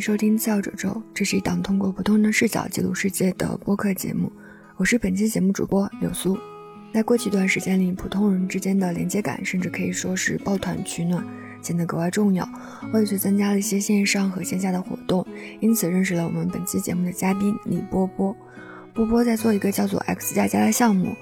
[0.00, 4.30] 收听《笑褶皱》，这是一档通过不同的视角记录世界的播客节目。
[4.76, 6.38] 我是本期节目主播柳苏。
[6.94, 11.24] 在过去一段时间里，普通人之间的连接感，甚至可以说是抱团取暖，
[11.62, 12.48] 显得格外重要。
[12.92, 15.26] 我也去参加了一些线上和线下的活动，
[15.60, 18.34] 因此认识了我们本期节目的嘉宾李波波。
[18.94, 21.14] 波波在做一个叫做 X 加加的项目。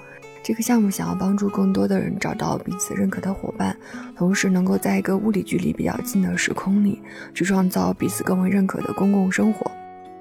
[0.47, 3.75] 这个项目想要帮助更多的人找到彼此认可的伙伴，
[4.15, 7.01] 同时能够在一个物理距离比较近的时空里，
[7.33, 9.69] 去创造彼此更为认可的公共生活。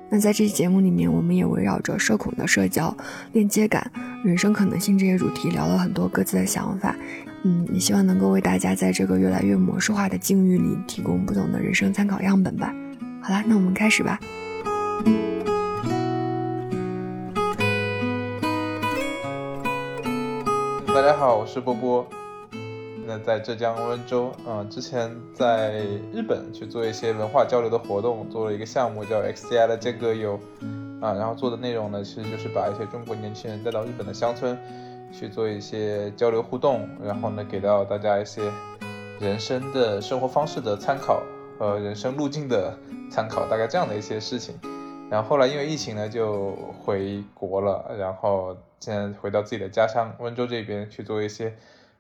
[0.09, 2.93] 那在这期节目里面，我们也围绕着社恐的社交、
[3.35, 3.89] 链接感、
[4.25, 6.97] 人生可能性这些主题聊了很多各自的想法。
[7.45, 12.74] 嗯，也希望能够为大家在这个越来越模式化的境遇里提供不同的人生参考样本吧。
[13.23, 14.19] 好啦，那我们开始吧。
[20.97, 22.07] 大家好，我是波波。
[23.07, 30.41] 那在浙江温州，嗯，之前在日本去做一些文化交流的活动，做了一个项目叫 XCI 的间隔游，
[31.02, 34.59] 啊，然后做的内容呢，其实就是把一些中国年轻人带到日本的乡村
[35.13, 38.51] 去做一些交流互动，然后呢，给到大家一些
[39.21, 41.23] 人生的生活方式的参考
[41.59, 42.74] 和人生路径的
[43.11, 44.59] 参考，大概这样的一些事情。
[45.09, 46.52] 然后后来因为疫情呢，就
[46.85, 51.54] 回国了，然后现在回到自己的家乡温州这边去做一些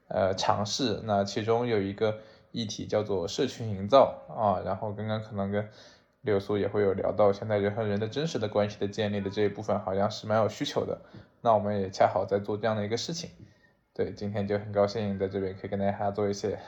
[0.08, 1.00] 呃尝试。
[1.04, 2.18] 那其中有一个
[2.50, 5.68] 议题叫做社群营造啊，然后刚刚可能跟
[6.22, 11.00] 柳苏也会有聊到，现在人和人的真实的关系的建立的这一部分好像是蛮有需求的。
[11.42, 13.30] 那我们也恰好在做这样的一个事情，
[13.94, 16.58] 对，今天就很高兴在这边可以跟大家做一些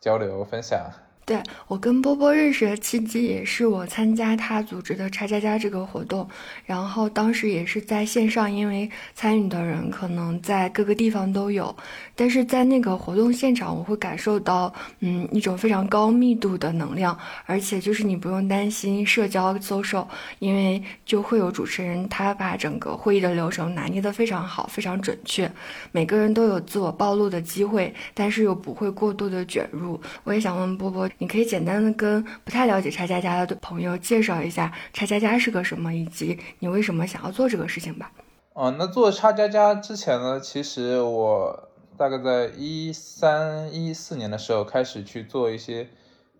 [0.00, 0.90] 交流分享。
[1.26, 6.28] 对我跟波波认识的契机，也是我参加他组织的“叉叉叉”这个活动，
[6.66, 11.74] 然后当时也是在线上，因为参与的人可能在各个地方都有，
[12.16, 20.06] 但是在那个活动现场，我会感受到，嗯，一种非常高密度的能量，而且就是你不用担心社交遭受
[20.38, 25.50] 因为就会有主持人他把整个会议的流程拿捏得非常好，非常准确，
[25.92, 30.00] 每个人都有自我暴露的机会，但是又不会过度的卷入。
[30.22, 31.08] 我也想问波波。
[31.18, 38.10] 你可以简单的跟不太了解叉加加的朋友介绍一下叉加加是个什么，以及你为什么想要做这个事情吧。
[38.52, 45.88] 哦，那做叉加加之前呢，其实我大概在一三一四年的时候开始去做一些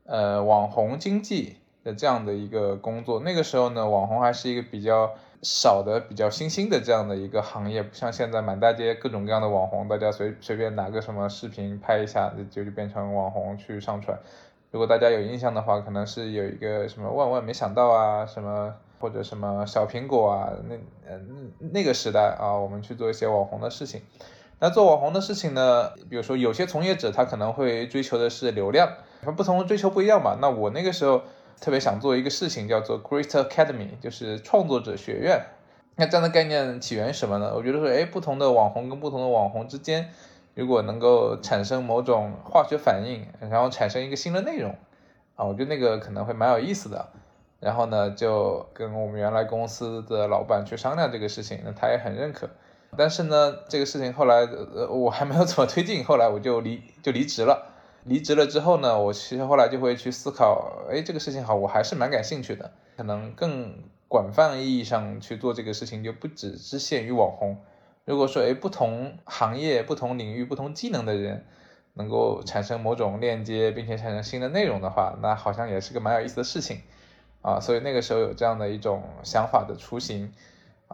[0.05, 3.21] 呃网红经济的这样的一个工作。
[3.21, 14.19] 那个时候呢，网红还是一个比较少的、比较新兴的这样的一个行业，不像现在满大街各种各样的网红，大家随随便拿个什么视频拍一下就就变成网红去上传。
[14.71, 20.75] 如果大家有印象的话，可能是有一个什么万万没想到啊，什么或者什么小苹果啊，那
[21.09, 24.01] 嗯那个时代啊，我们去做一些网红的事情。
[24.61, 28.89] 那做网红的事情呢，比如说有些从业者他可能会追求的是流量，
[29.23, 30.39] 他不同的追求不一样嘛。
[30.41, 31.23] 那我那个时候
[31.61, 35.45] 特别想做一个事情，叫做 Great Academy，就是创作者学院。
[35.97, 37.53] 那这样的概念起源什么呢？
[37.55, 40.11] 我觉得说，哎，不同的网红跟不同的网红之间。
[40.55, 44.77] 如果能够产生某种化学反应，然后产生一个新的内容，
[45.35, 47.09] 啊，我觉得那个可能会蛮有意思的。
[47.61, 52.49] 然后呢，就跟我们原来公司的老板去商量这个事情，那他也很认可。
[52.97, 57.71] 但是呢，这个事情后来呃我还没有怎么推进，后来我就离就离职了。
[58.05, 62.71] 离职了之后呢，我其实后来就会去思考，哎，这个事情好，我还是蛮感兴趣的。
[62.97, 67.57] 可能更广泛意义上去做这个事情，就不只是限于网红。
[68.05, 71.47] 如果说，哎，不同行业、不同领域、不同技能的人
[71.95, 76.83] 能够产生某种链接，并且产生新的内容的话，那好像也是个蛮有意思的事情
[77.41, 77.59] 啊。
[77.59, 80.31] 所以那个时候有这样的一种想法的雏形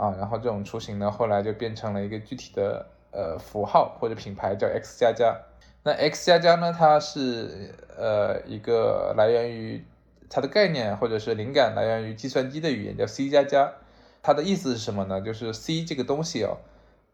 [0.00, 5.36] 啊，然后这种雏形呢，后来就变成了一个具体的呃符号或者品牌，叫 X 加加。
[5.82, 9.84] 那 X 加加呢，它是呃一个来源于
[10.30, 13.74] 它的概念或者是灵感来源于计算机的语言，叫 C 加加。
[14.22, 15.20] 它的意思是什么呢？
[15.20, 16.56] 就是 C 这个东西哦。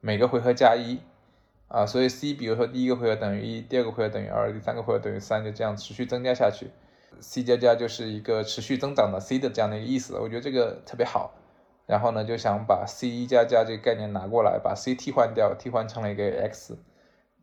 [0.00, 1.00] 每个回合加一
[1.66, 6.70] 啊，所以 c 比如说第一个回合等于一，第二个回合等于二，第三个回合等于三，就这样持续增加下去。
[7.20, 11.34] c 加加就是一个持续增长的 c 的这样的一个意思，我觉得这个特别好。
[11.86, 16.76] 然后呢，就想把 c 一加加这个概念拿过来，把 c 替换掉，替换成了一个 x。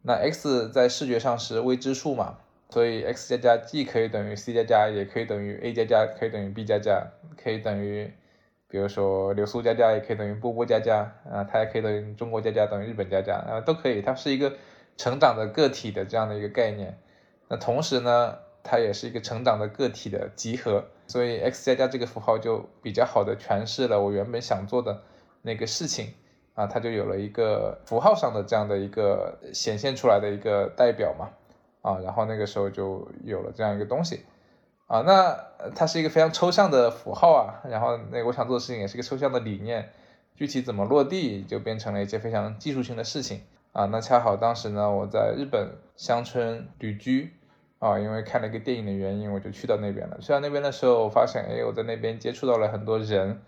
[0.02, 2.38] 那 x 在视觉上是未知数嘛，
[2.70, 7.08] 所以 x 加加既可以等于 c 加加，也可以等于 a 加加，可以等于 b 加加，
[7.42, 8.14] 可以等于。
[8.68, 14.02] 比如说流苏加加也可以等于波波加加啊，它也可以等于中国加加等于日本加加啊，都可以。
[14.02, 14.52] 它是一个
[14.98, 16.98] 成长的个体的这样的一个概念。
[17.50, 20.86] 那同时呢，它也是一个成长的个体的集合。
[21.08, 25.02] 所以 x 加加这个符号就比较好的诠释了我原本想做的
[25.42, 26.14] 那个事情
[26.56, 31.30] 啊，它就有了一个符号上的这样的一个显现出来的一个代表嘛
[31.82, 34.22] 啊，然后那个时候就有了这样一个东西。
[34.86, 39.90] 啊，那它是一个非常抽象的符号啊，然后那我想做的事情也是一个抽象的理念，
[40.36, 43.42] 具体怎么落地就变成了一些非常技术性的事情
[43.72, 43.86] 啊。
[43.86, 47.34] 那恰好当时呢，我在日本乡村旅居
[47.84, 50.18] 啊，因为看了一个电影的原因，我就去到那边了。
[50.22, 53.42] 去到那边的时候，我发现，哎，我在那边接触到了很多人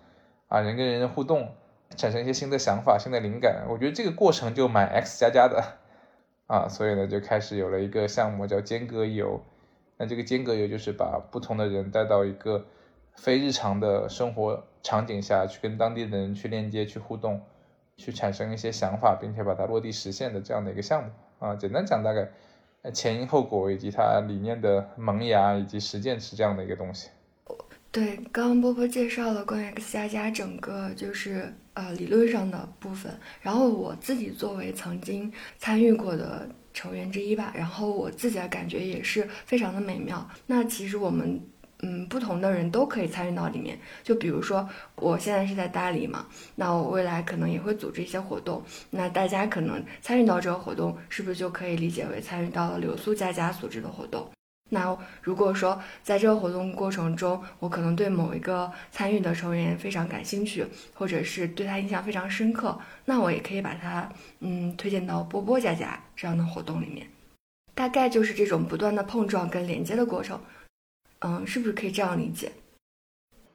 [0.49, 1.55] 啊，人跟人的互动，
[1.95, 3.65] 产生一些新的想法、新的灵感。
[3.69, 5.63] 我觉得这个过程就蛮 X 加加的
[6.47, 9.41] 啊，所以呢，就开始有了一个项目叫间隔游。
[9.97, 12.65] 那这个间隔游就是把不同的人带到一个
[13.15, 17.41] 非日常的生活场景下去，跟当地的人去链接、去互动、
[17.95, 21.55] 去产生一些想法，并且把它落地实现的这样的一个项目啊。
[21.55, 22.27] 简单讲，大概
[22.91, 27.09] 前因后果以及它理念的萌芽以及实践是这样的一个东西。
[27.91, 33.11] 对，刚刚波波介绍了关于 X 加加整个就是呃理论上的部分，
[33.41, 36.49] 然后我自己作为曾经参与过的。
[36.75, 40.29] 成员之一吧，然后我自己的感觉也是非常的美妙。
[40.45, 41.39] 那其实我们，
[41.85, 43.77] 嗯，不同的人都可以参与到里面。
[44.01, 48.63] 就比如说，我现在是在大理嘛，那我未来可能也会组织一些活动。
[48.89, 54.27] 那大家可能参与到这个活动，是不是就可以理解为参与到了流苏佳佳组织的活动？
[54.71, 60.65] 那如果说在这个活动过程中，我可能对某一个参与的成员非常感兴趣，
[60.95, 64.09] 或者是对他印象非常深刻，那我也可以把他
[64.39, 67.05] 嗯推荐到波波家家这样的活动里面。
[67.75, 70.39] 大概就是这种不断的碰撞跟连接的过程，
[71.27, 72.51] 嗯，是不是可以这样理解？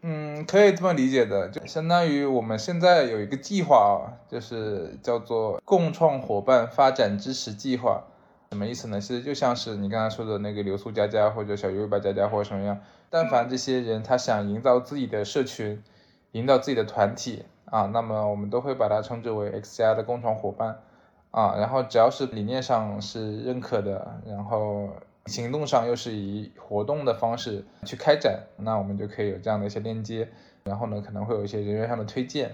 [0.02, 8.02] 嗯，可以这么理解的，就相当于我们现在有一个计划啊，就是叫做共创伙伴发展支持计划。
[8.50, 9.00] 什么意思呢？
[9.00, 15.80] 其实就像是你刚才说的那个流苏佳佳或者小鱼尾巴佳佳或者什么样，但凡这些人他想营造自己的社群，
[16.32, 20.80] 营造自己的团体啊，那么我们都会把它称之为 X 加的共创伙伴
[21.30, 21.54] 啊。
[21.58, 24.88] 然后只要是理念上是认可的，然后
[25.26, 30.28] 行动上又是以活动的方式去开展，那我们就可以有这样的一些链接。
[30.64, 32.52] 然后呢，可能会有一些人员上的推荐，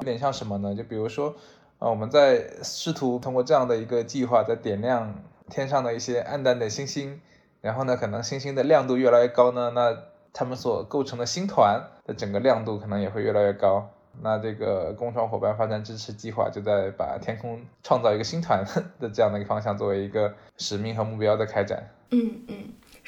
[0.00, 0.74] 有点像什么呢？
[0.74, 1.34] 就比如说。
[1.80, 5.14] 啊，我们在试图通过这样的一个计划，在点亮
[5.48, 7.20] 天上的一些暗淡的星星，
[7.60, 9.96] 然后呢，可能星星的亮度越来越高呢，那
[10.32, 13.90] 他们所构成的星团的整个亮度可能也会越来越高。
[14.22, 18.64] 那这个共创伙伴发展支持计划就在把天空创造一个星团
[18.98, 21.88] 的这样的一个方向作为一个使命和目标的开展。
[22.10, 22.54] 嗯嗯。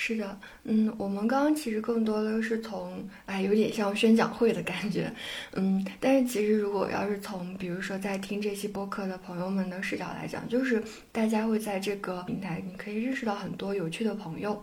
[0.02, 5.12] 是的，嗯，我们刚刚其实更多的是从，哎，有点像宣讲会的感觉，
[5.52, 14.62] 嗯，但是其实如果要是从，比如说在听这期播客的朋友们的视角来讲，就是大家会在这个平台，你可以认识到很多有趣的朋友。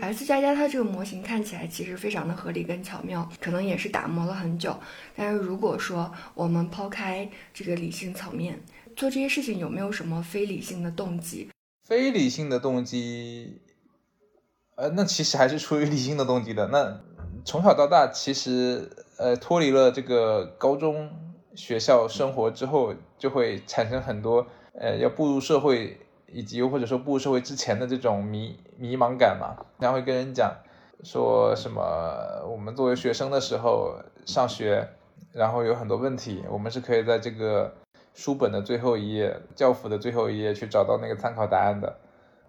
[0.00, 4.76] S 加加它这个模型看起来其实非常的合理跟巧妙，可能也是打磨了很久。
[5.14, 8.60] 但是如果说我们抛开这个理性层面，
[8.96, 11.48] 做这些事情有没有什么非理性的动机？
[11.86, 13.60] 非理性的动机。
[14.76, 16.68] 呃，那其实还是出于理性的动机的。
[16.68, 17.00] 那
[17.44, 21.10] 从小到大，其实呃脱离了这个高中
[21.54, 26.00] 学校生活之后，就会产生很多呃要步入社会，
[26.32, 29.64] 以及或者说步入社会之前的这种迷迷茫感嘛。
[29.78, 30.54] 然后会跟人讲
[31.02, 34.88] 说什么，我们作为学生的时候上学，
[35.32, 37.74] 然后有很多问题，我们是可以在这个
[38.14, 41.96] 书本的最后一页、教辅的最后一页去找到那个参考答案的。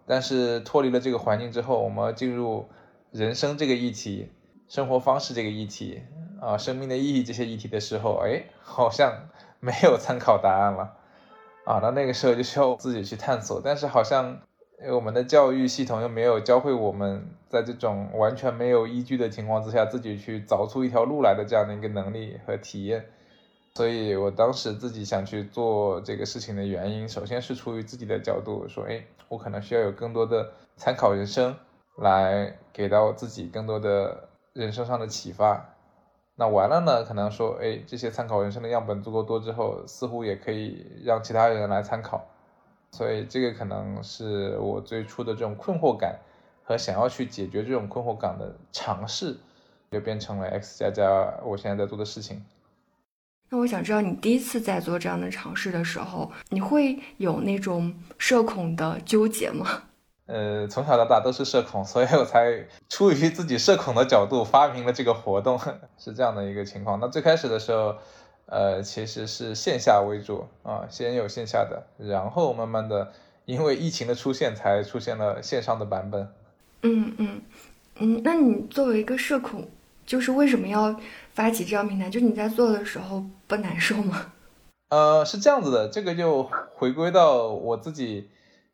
[0.05, 2.67] 但是脱离了这个环境之后，我们进入
[3.11, 4.29] 人生这个议题、
[4.67, 6.01] 生活方式这个议题
[6.41, 9.29] 啊、生命的意义这些议题的时候，哎，好像
[9.59, 10.97] 没有参考答案了
[11.65, 11.79] 啊。
[11.81, 13.61] 那那个时候就需要自己去探索。
[13.63, 14.39] 但是好像
[14.91, 23.05] 我们的教育系统又没有教会我们在这种完全没有依据的情况之下，自己去凿出一条路来的这样的一个能力和体验。
[23.75, 31.55] 所以我当时自己想去做这个事情的原因，首先是出于自己的角度，说，哎，我可能需要有更多的参考人生，
[31.97, 35.73] 来给到自己更多的人生上的启发。
[36.41, 42.25] 那完了呢，可能说，哎，这些参考人生的样本足够多之后，似乎也可以让其他人来参考。
[42.91, 46.17] 所以这个可能是我最初的这种困惑感
[46.63, 49.37] 和想要去解决这种困惑感的尝试，
[49.91, 52.43] 就变成了 X 加加我现在在做的事情。
[53.51, 59.83] 那我想知道，你第一次在做这样的尝试的时候，你会有那种社恐的纠结吗？
[60.31, 65.59] 呃，从小到大都是社恐，所以我才出于自己社恐的角度发明了这个活动，
[65.99, 66.99] 是这样的一个情况。
[67.01, 67.95] 那最开始的时候，
[68.45, 73.11] 呃，其实是线下为主啊，先有线下的，然后慢慢的
[73.43, 76.29] 因为疫情的出现，才出现了线上的版本。
[76.83, 77.41] 嗯嗯
[77.99, 79.67] 嗯，那你作为一个社恐，
[80.05, 80.95] 就是为什么要？
[81.33, 84.33] 发起这样平台，就你在做的时候不难受吗？
[84.91, 86.43] 呃，是这样子的，这个就
[86.75, 88.29] 回归到我自己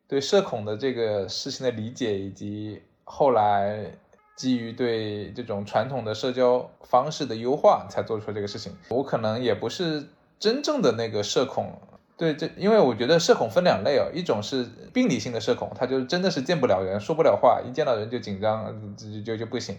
[0.08, 3.92] 对社恐的这个事情的理解，以及后来
[4.34, 8.72] 基于对这种传统的社交方式的优化才做出这个事情。
[8.88, 11.78] 我可能也不是真正的那个社恐，
[12.16, 19.76] 对，这因为我觉得社恐分两类哦，一种是病理性的社恐，他就真的是见不了人，说不了话，一见到人就紧张，就就就不行。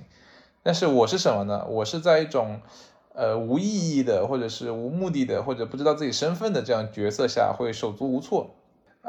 [0.62, 1.66] 但是我是什么呢？
[1.68, 2.62] 我是在一种
[3.16, 3.64] 呃无意
[3.98, 8.56] 义的，或者是无目的的，或者不知道自己身份的这样角色下会手足无措。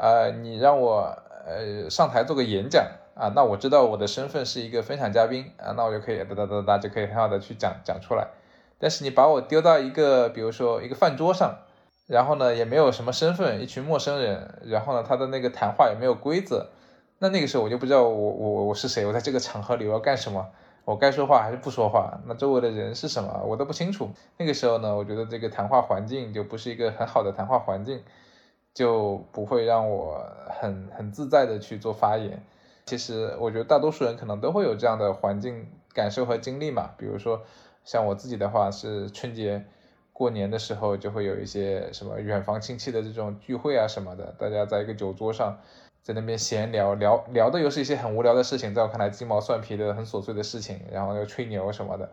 [0.01, 1.15] 呃，你让我
[1.45, 2.87] 呃上台做个演讲。
[3.13, 8.25] 啊，那我知道我的身份是一个分享嘉宾啊，那我就可以哒哒哒哒就可以很好的去讲讲出来。
[8.79, 11.59] 但是你把我丢到一个，比如说一个饭桌上，
[12.07, 16.69] 然后呢也没有什么身份，一群陌生人，然后呢他的那个谈话也没有规则，
[17.19, 20.47] 那那个时候我就不知道我我我是谁，我在这个场合里我要干什么，
[20.85, 22.17] 我该说话还是不说话？
[22.25, 24.09] 那周围的人是什么，我都不清楚。
[24.37, 28.01] 那个时候呢，我觉得这个谈话环境就不是一个很好的谈话环境，
[28.73, 32.41] 就不会让我很很自在的去做发言。
[32.85, 37.41] 其实我觉得大多数人可能都会有这样的环境感受和经历嘛，比如说
[37.85, 39.63] 像我自己的话，是春节
[40.11, 45.57] 过年的时候就会有一些什么远房亲戚的这种聚会啊什么的，大家在一个酒桌上，
[46.01, 52.09] 在那边闲聊聊聊的又是一些很无聊的事情，在我看来鸡毛蒜皮的很琐碎的事情，然后又吹牛什么的，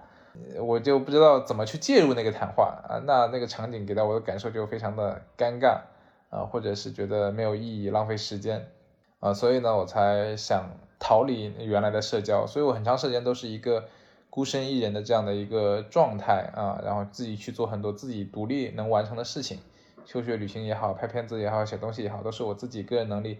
[0.62, 5.80] 我就不知道怎么去介入那个谈话啊，那那个场景给到我的感受就非常的尴尬。
[6.30, 8.70] 啊，或者是觉得没有意义，浪费时间。
[9.20, 10.70] 啊，所以呢，我才想
[11.00, 13.88] 逃离原来的社交，所以我很长时间都是一个
[14.30, 19.58] 孤身一人的这样的一个状态啊，然后自己去做很多自己独立能完成的事情，
[20.04, 23.38] 休学旅行也好，拍片子也好，写东西也好，都是我自己个人能力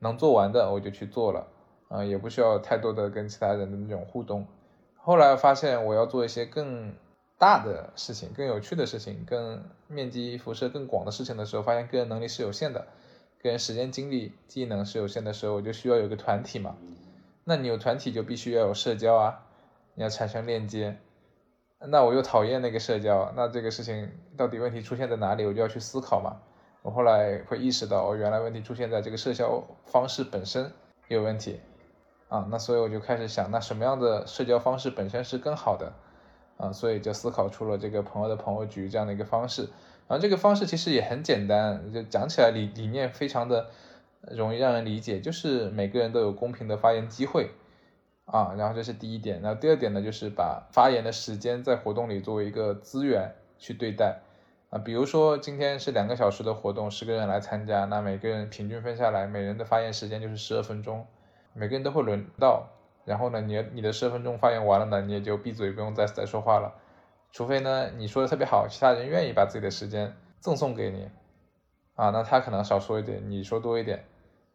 [0.00, 1.46] 能做完的，我就去做了，
[1.86, 4.44] 啊，也不需要太多的跟其他人的那种互动。
[4.96, 6.92] 后来发现我要做一些更
[7.42, 12.86] 大的事情、更有趣的事情、更面积辐射更广的事情的时候，发现个人能力是有限的。
[13.42, 16.76] 个人时间、精力、技能是有限的时候，我就需要有个团体嘛。
[17.42, 19.44] 那你有团体，就必须要有社交啊，
[19.96, 20.96] 你要产生链接。
[21.80, 25.44] 那我又讨厌那个社交，那这个事情到底问题出现在哪里？
[25.44, 26.36] 我就要去思考嘛。
[26.82, 30.72] 我后来会意识到，哦原来问题出现在这个社交方式本身
[31.08, 31.58] 有问题
[32.28, 32.46] 啊。
[32.48, 35.92] 那所以我就开始想，那什么样的社交方式本身是更好的
[36.62, 36.72] 啊？
[36.72, 39.62] 所以就思考出了这个朋友的朋友局这样的一个方式。
[40.08, 43.70] 然后这个方式其实也很简单，就讲起来理理念非常的
[44.30, 47.50] 容易让人理解，就是每个人都有公平的发言机会
[48.26, 48.54] 啊。
[48.58, 54.20] 然后这是第一点，然后第二点呢，就是把发言的时间在活动里作为一个资源去对待
[54.70, 54.78] 啊。
[54.78, 61.06] 比如说今天是两个小时的活动，十个人来参加，那每个人平均分下来，每人的发言时间就是十二分钟，
[61.54, 62.68] 每个人都会轮到。
[63.04, 66.74] 然后呢，你你的十分钟发言完了呢，你也就闭嘴，不用再再说话了。
[67.30, 71.08] 除非呢，你说的特别好，其他人愿意把自己的时间赠送给你，
[71.94, 74.04] 啊，那他可能少说一点，你说多一点，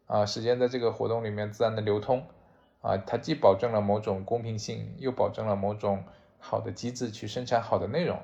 [0.06, 2.24] 啊，时间在这个活动里面自然的流通，
[2.80, 6.04] 啊，它既保证了某种公平性，又保证了某种
[6.38, 8.20] 好的机制去生产好的内容，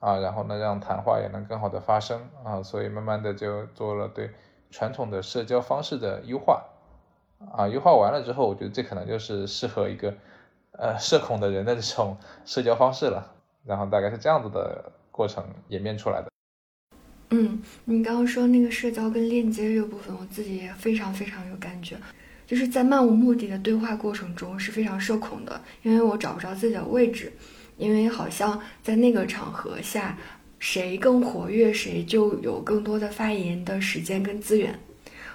[0.00, 4.30] 啊，然后呢，让谈话也能更好的发生，啊，所以慢慢的就做了对
[4.70, 6.66] 传统的社交方式的优化，
[7.52, 10.14] 啊，优化完了之后，我觉得这可能就是适合一个
[10.72, 13.34] 呃社恐的人的这种社交方式了。
[13.66, 16.30] 然后大概是这样子的过程演变出来的。
[17.30, 21.94] 嗯，你刚刚说那个社交跟链接这个部分，我自己也非常非常有感觉。
[22.46, 27.30] 就是在漫无目的的对话过程中是非常社恐的，因为我找不着自己的位置，
[27.76, 30.16] 因为好像在那个场合下，
[30.58, 34.78] 谁更活跃，谁就有更多的发言的时间跟资源，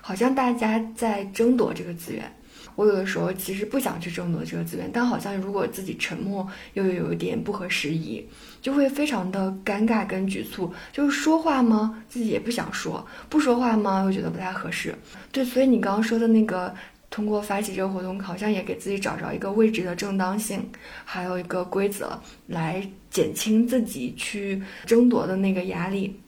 [0.05, 2.29] 好像大家在争夺这个资源。
[2.75, 8.27] 我有的时候其实不想去争夺这个资源，但好像如果自己沉默又有一点不合时宜，
[8.61, 10.73] 就会非常的尴尬跟局促。
[10.91, 12.03] 就是说话吗？
[12.09, 14.03] 自己也不想说；不说话吗？
[14.03, 14.93] 又觉得不太合适。
[15.31, 16.73] 对，所以你刚刚说的那个，
[17.11, 20.67] 通过发起这个活动，好像也给自己找着一个位置的正当性，
[21.05, 26.19] 还有一个规则来减轻自己去争夺的那个压力。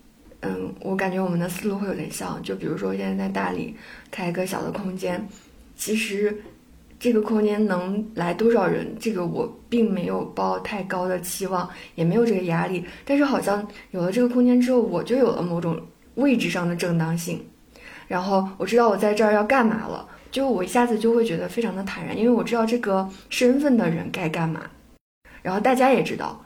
[0.46, 3.76] 嗯，我感觉我们的思路会有点像，就比如说现在在大理
[4.12, 5.28] 开一个小的空间。
[5.76, 6.34] 其实，
[6.98, 12.86] 这个空间能来多少人，这个我并没有抱太高的期望，也没有这个压力。
[13.04, 15.78] 但是好像有了这个空间之后，我就有了某种
[16.16, 17.44] 位置上的正当性，
[18.08, 24.62] 然后我知道我在这儿要干嘛了，就我一下子就会觉得非常的坦然，因为我知道这个身份的人该干嘛。
[25.42, 26.42] 然后大家也知道，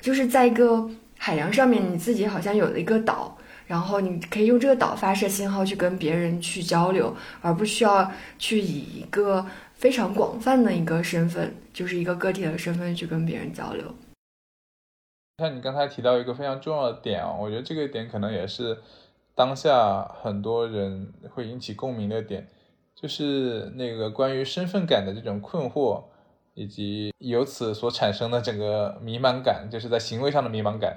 [0.00, 3.36] 就是在一个海洋上面，你自己好像有了一个岛。
[3.68, 13.84] 然后你可以用这个岛发射信号去跟别人去交流，而不需要去以一个非常广泛的一个身份，就是一个个体的身份去跟别人交流。
[15.36, 18.78] 像你刚才提到一个非常重要的点啊，我觉得这个点可能也是
[19.34, 22.48] 当下很多人会引起共鸣的点，
[22.94, 26.02] 就是那个关于身份感的这种困惑，
[26.54, 30.96] 以及由此所产生的整个迷茫感，就是在行为上的迷茫感。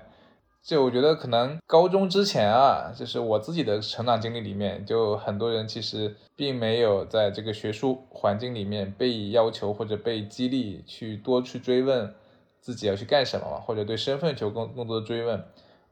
[0.63, 12.13] 就我觉得可能高中之前啊，就是我自己的成长经历里面，就很多人其实并没有在这个学术环境里面被要求或者被激励去多去追问
[12.59, 15.43] 自己要去干什么嘛，或者对身份求更更多的追问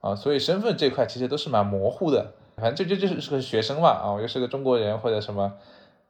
[0.02, 2.34] 啊，所以身份这块其实都是蛮模糊的。
[2.56, 5.54] 反正就就就是是个学生嘛啊，我又是个中国人或者什么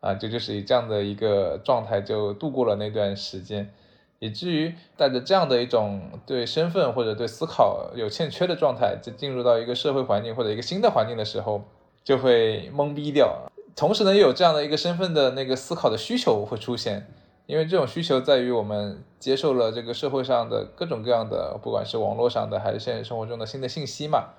[0.02, 3.74] 啊，就就是以这样的一个状态就度过了那段时间。
[4.20, 11.64] 以至于带着这样的一种对身份或者对思考有欠缺的状态，就进入到一个社会环境或者一个新的环境的时候，
[12.04, 13.50] 就会懵逼掉。
[13.76, 17.08] 同时呢，又有这样的一个身份的那个思考的需求会出现，
[17.46, 24.30] 因为这种需求在于我们接受了这个社会上的各种各样的，不管是网络上的还是现实生活中的新的信息嘛。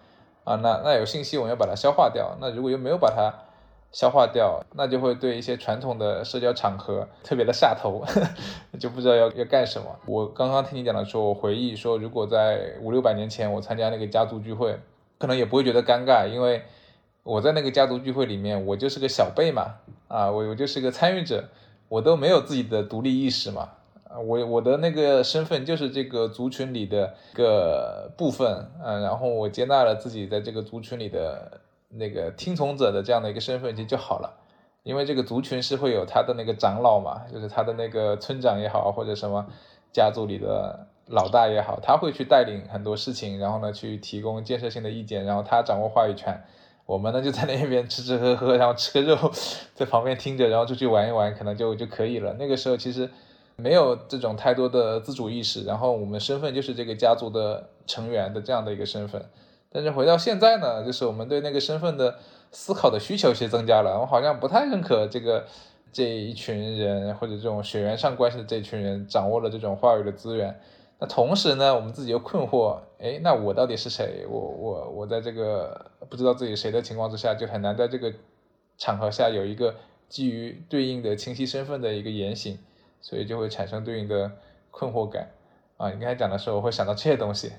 [0.44, 3.32] 啊，那那有信息我们要把它消化掉，那如果又没有把它。
[3.92, 8.04] 消化掉，那就会对一些传统的社交场合特别的下头，
[8.78, 9.86] 就不知道要要干什么。
[10.06, 14.78] 我刚刚听你讲的时候，我回忆说，如果在五六百年前我参加那个家族聚会，
[15.18, 16.62] 可能也不会觉得尴尬，因为
[17.24, 19.74] 我在那个家族聚会里面，我就是个小辈嘛，
[20.06, 21.44] 啊，我我就是个参与者，
[21.88, 23.70] 我都没有自己的独立意识嘛，
[24.08, 31.60] 啊，我我的那个身份就是这个族群里的一个部分，嗯，然后我接纳了自己在这个族群里的。
[31.90, 34.38] 那个听从者的这样的一个身份其实就好了，
[34.82, 39.46] 因为这个族群是会有他的那个长老嘛，就是他的那个村长也好，或者什么
[39.92, 46.42] 家族里的老大也好，他会去带领很多事情，然后呢去提供建设性的意见，然后他掌握话语权。
[46.86, 49.30] 我们呢就在那边吃吃喝喝，然后吃个肉，
[49.74, 52.34] 在旁边听着，然后出去玩一玩，可能就就可以了。
[52.38, 53.08] 那个时候其实
[53.54, 59.24] 没有这种太多的自主意识，然后我们身份就是这个家族的成员的这样的一个身份。
[59.72, 62.18] 但是回到现在呢，就是我们对那个身份的
[62.50, 64.00] 思考的需求其实增加了。
[64.00, 65.46] 我好像不太认可这个
[65.92, 70.60] 这一群人或者这种血缘上关系的这群人掌握了这种话语的资源。
[70.98, 74.26] 那同时呢，我们自己又困惑，哎，那我到底是谁？
[74.28, 78.12] 我我我在这个不知道自己谁的情况之下，就很难在这个
[78.76, 79.74] 场合下有一个
[80.08, 82.58] 基于对应的清晰身份的一个言行，
[83.00, 84.30] 所以就会产生对应的
[84.70, 85.30] 困惑感。
[85.76, 87.52] 啊，你刚才讲的时候，我会想到这些东西。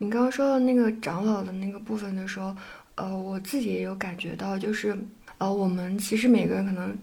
[0.00, 2.54] 你刚刚说到那个长老的那个部分的时候，
[2.94, 4.96] 呃，我自己也有感觉到，就是，
[5.38, 6.96] 呃，我们其实每个人可能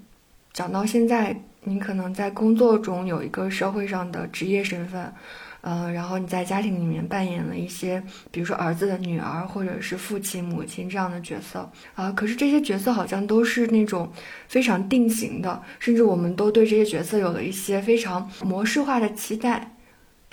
[0.53, 5.13] 讲到现在，你可能在工作中有一个社会上的职业身份，
[5.60, 14.10] 呃，然后你在家庭里面扮演了一些，比如说儿子的女儿，或者是父亲、母亲这样的角色，啊，可是这些角色好像都是那种
[14.47, 19.75] 非常定型的，甚至我们都对这些角色有了一些非常模式化的期待，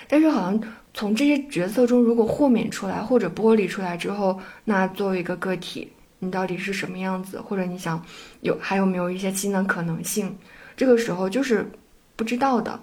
[0.06, 0.62] 但是好像。
[0.94, 7.40] 从这些角色中，如果豁免出来或者剥离出来之后，那作为一个个体，你到底是什么样子？
[7.40, 8.04] 或者你想
[8.42, 10.36] 有还有没有一些新的可能性？
[10.76, 11.66] 这个时候就是
[12.14, 12.78] 不知道的，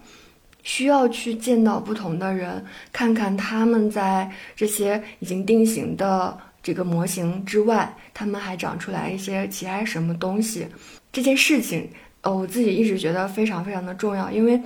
[0.64, 10.68] 需要去见到不同的人，看看他们在这些已经定型的这个模型之外，他们还长出来一些其他什么东西。
[11.12, 11.88] 这件事情，
[12.22, 14.60] 呃，我自己一直觉得非常非常的重要，因为。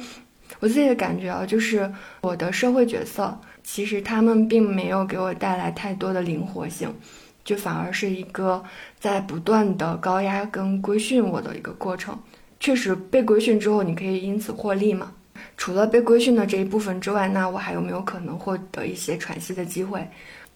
[0.64, 6.90] 我自己的感觉啊，就是我的社会角色，其实他们并没有给我带来太多的灵活性，
[7.44, 8.64] 就反而是一个
[8.98, 12.18] 在不断的高压跟规训我的一个过程。
[12.62, 15.12] 确实被规训之后，你可以因此获利嘛？
[15.58, 20.08] 除了被规训的这一部分之外，那我还有没有可能获得一些喘息的机会？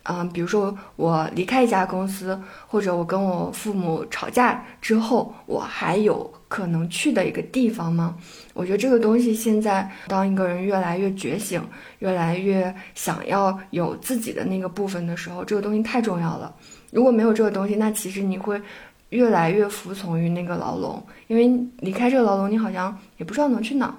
[0.09, 8.15] 嗯，比如说我离开一家公司，或者我跟我父母吵架之后，我还有可能去的一个地方吗？
[8.53, 11.61] 我觉得这个东西现在，当一个人越来越觉醒，
[11.99, 16.55] 越来越想要有自己的那个部分的时候，这个东西太重要了。
[16.91, 18.61] 如果没有这个东西，那其实你会
[19.09, 21.47] 越来越服从于那个牢笼，因为
[21.79, 23.93] 离开这个牢笼，你好像也不知道能去哪。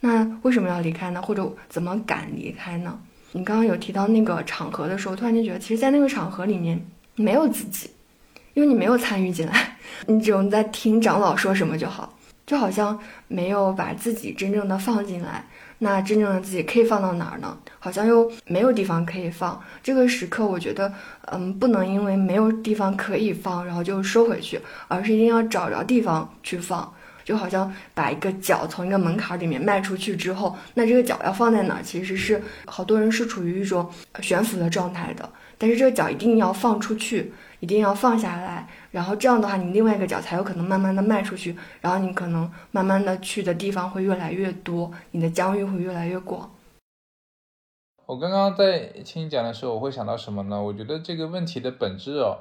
[0.00, 1.22] 那为什么要离开呢？
[1.22, 2.98] 或者怎么敢离开呢？
[3.32, 6.80] 你刚刚有提到那个场合的时候，突然间觉得，其实，在那个场合里面
[7.14, 7.90] 没有自己，
[8.54, 15.44] 因为你没有参与进来， 你只用在听长老说什么就好，就好像没有把自己真正的放进来。
[15.80, 17.56] 那真正的自己可以放到哪儿呢？
[17.78, 19.62] 好像又没有地方可以放。
[19.80, 20.92] 这个时刻，我觉得，
[21.26, 26.92] 嗯，不能因为没有地方可以放，然后就收回去，而是一定要找着地方去放。
[27.28, 31.82] 就好像把一个脚从一个门槛里面迈出去之后，那这个脚要放在哪儿？
[31.82, 33.86] 其实是好多人是处于一种
[34.22, 35.28] 悬浮的状态的。
[35.58, 46.50] 但是这个脚一定要放出去，一定要放下来，然后这样的话，你另外一个脚才有可能慢慢的迈出去，然后你可能慢慢的去的地方会越来越多，你的疆域会越来越广。
[48.06, 50.62] 我刚刚在听你讲的时候，我会想到什么呢？
[50.62, 52.38] 我觉得这个问题的本质哦，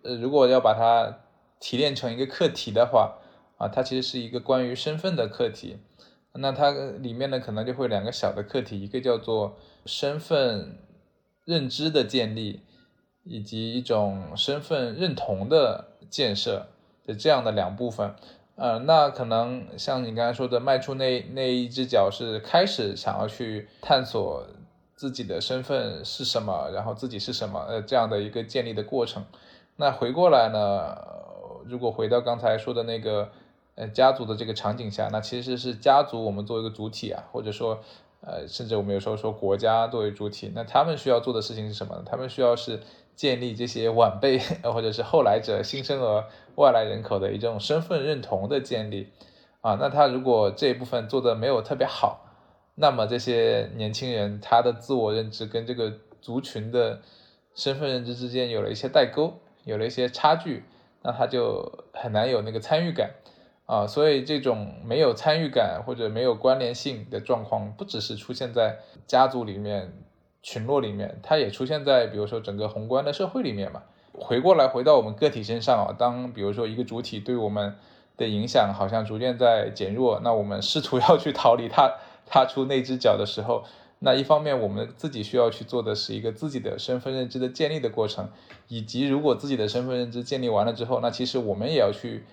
[0.00, 1.18] 呃，如果要把它
[1.60, 3.18] 提炼成一个课题的话。
[3.62, 5.76] 啊，它其实是一个关于身份的课题。
[6.34, 10.78] 那它里面呢可能就会两个小的课题，一个叫做身份
[11.44, 12.60] 认知的建立，
[13.22, 16.66] 以及一种身份认同的建设
[17.06, 18.14] 的这样的两部分。
[18.56, 24.44] 呃，那可能像你刚才说的，迈出那那一只脚是开始想要去探索
[24.96, 29.24] 自己的身份是什么，然后自己是什么，呃，这样的一个建立的过程。
[29.76, 30.96] 那回过来呢，
[31.66, 33.30] 如果回到刚才说的那个
[33.88, 37.78] 家族的这个场景下，那其实是家族我们作为一个主体啊，或者说
[38.20, 42.02] 呃，甚至我们有时候说国家作为主体，那他们需要做的事情是什么呢？
[42.06, 42.80] 他们需要是。
[43.14, 49.10] 建立这些晚辈 或者是后来者新生儿外来人口的一种身份认同的建立
[49.60, 52.24] 啊，那他如果这一部分做的没有特别好，
[52.74, 55.92] 那么这些年轻人他的自我认知跟这个
[56.22, 57.02] 族群的
[57.54, 60.64] 身份认知之间有了一些代沟，有了一些差距，
[61.02, 63.10] 那他就很难有那个参与感
[63.66, 69.92] 啊，所以这种没有参与感或者没有关联性的状况，不只是出现在家族里面。
[70.44, 73.84] 群落里面，它也出现在比如说整个宏观的社会里面嘛。
[74.12, 77.76] 回过来回到我们个体身上啊，当比如说一个主体对我们
[78.16, 81.94] 的影响好像逐渐在减弱，那我们试图 要去逃离它，
[82.26, 83.62] 踏出那只脚的时候，
[84.00, 88.28] 那一方面我们自己需要去做的是一个自己的身份认知的建立的过程，
[88.66, 92.24] 以及如果自己的身份认知建立完了之后，那其实我们也要去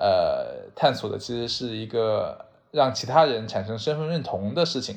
[0.00, 4.96] 呃探索的其实是一个让其他人产生身份认同的事情。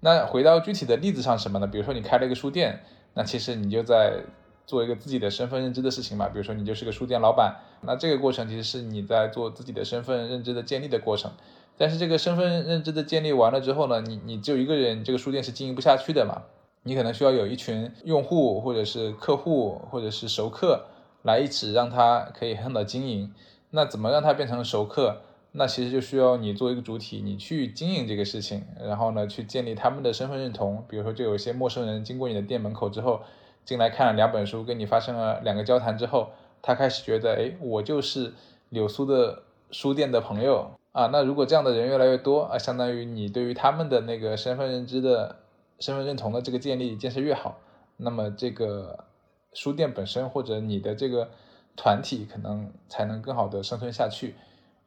[0.00, 1.66] 那回到具体的例子上什么呢？
[1.66, 2.80] 比如说你开了一个书店，
[3.14, 4.24] 那其实你就在
[4.66, 6.26] 做一个自己的身份认知的事情嘛。
[6.28, 11.30] 比如说你就是个书店老板，那这个过程其实是你在做自己的身份认知的建立的过程。
[11.76, 16.42] 但是这个身份认知的建立完了之后呢，你你就一个人，这个书店是经营不下去的嘛。
[16.82, 20.86] 你可能需要有一群用户或者是客户或者是熟客
[21.22, 23.34] 来一起让他可以很好的经营。
[23.70, 25.22] 那怎么让他变成熟客？
[25.52, 30.84] 那其实就需要你作为一个主体，你去经营这个事情，然后呢，去建立他们的身份认同。
[30.88, 33.20] 比如说，就有一些陌生人经过你的店门口之后，
[33.64, 36.30] 进来看了两本书，跟你发生了两个交谈之后，
[36.62, 38.32] 他开始觉得，哎，我就是
[38.68, 41.08] 柳苏的书店的朋友啊。
[41.08, 45.40] 那如果这样的人越来越多啊，相当于你对于他们的那个身份认知的
[45.80, 47.58] 身份认同的这个建立建设越好，
[47.96, 49.04] 那么这个
[49.52, 51.30] 书店本身或者你的这个
[51.76, 54.34] 团体可能才能更好的生存下去。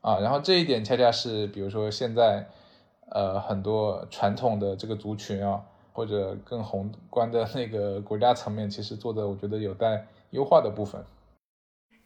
[0.02, 2.46] 啊，然后这一点恰恰是，比如说现在，
[3.10, 11.02] 呃，很多传统的这个族群啊，或者更宏观的那个国家层面，其实做的，我觉得有待优化的部分。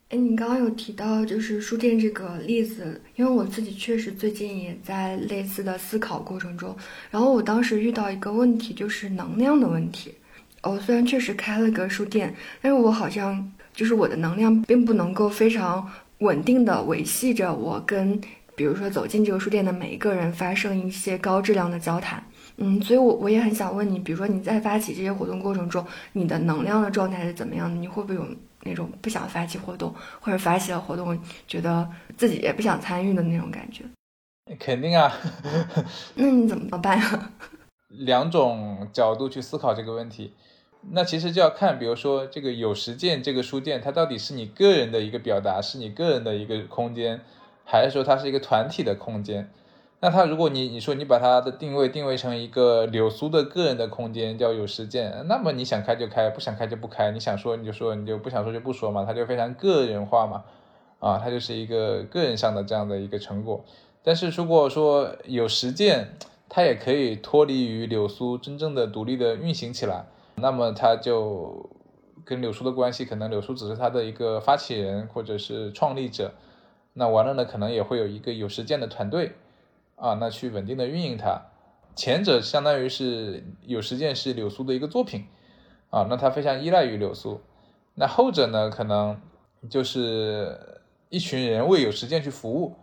[0.10, 6.74] 哎，你刚刚有提到就是书店这个例子，因为我自己确实最近也在类似的思考过程中，
[7.10, 10.14] 然后我当时遇到一个问题，就是能量的问题。
[10.62, 15.88] 我虽然确实开了个书店，但是我好像就是我的能量并不能够非常。
[16.20, 18.20] 稳定的维系着我跟，
[18.56, 22.24] 比如说走进这个书店的每一个人发生一些高质量的交谈，
[22.56, 27.76] 嗯，所以我我也很想问你，比如说你在发起这些活动过程中，你的能量的状态是怎么样的？
[27.80, 28.26] 你会不会有
[28.64, 31.16] 那种不想发起活动，或者发起了活动
[31.48, 31.88] 觉得
[32.18, 33.84] 自己也不想参与的那种感觉？
[34.58, 35.14] 肯定啊，
[36.18, 37.30] 那你怎么办呀？
[37.94, 40.34] 两种角度去思考这个问题。
[40.92, 47.20] 那其实就要看，比如说这个有实践这个书店，它到底是你个人的一个表达，是你个人的一个空间，
[47.66, 49.50] 还是说它是一个团体的空间？
[50.00, 60.44] 那它如果你你说你把它的定位定位成一个柳苏的个人的空间，叫有实践，那么你想开就开，不想开就不开，你想说你就说，你就不想说就不说嘛，它就非常个人化嘛，
[61.00, 63.66] 啊，它就是一个个人上的这样的一个成果。
[64.04, 66.10] 但是如果说有实践，
[66.48, 70.06] 它也可以脱离于柳苏真正的独立的运行起来。
[70.40, 71.68] 那么他就
[72.24, 76.34] 跟柳叔的关系，可能柳叔只是他的一个发起人或者是创立者，
[76.94, 79.34] 那完了呢，可能也会有一个有实践的团队
[79.96, 81.42] 啊，那去稳定的运营它。
[81.96, 85.26] 前者相当于是有实践是柳苏的一个作品
[85.90, 87.42] 啊，那他非常依赖于柳苏。
[87.96, 89.20] 那后者呢，可能
[89.68, 92.76] 就是一群人为有实践去服务。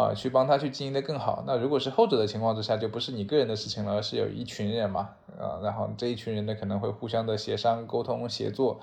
[0.00, 1.44] 啊，去帮他去经营的更好。
[1.46, 8.80] 那如果是后者的情况之下，就不是你个人的事情了，而是有一群人嘛，啊，然后这一群人呢可能会互相的协商、沟通、协作，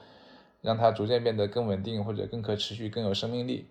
[0.62, 3.68] 让它逐渐变得更稳定或者更可持续、更有生命力。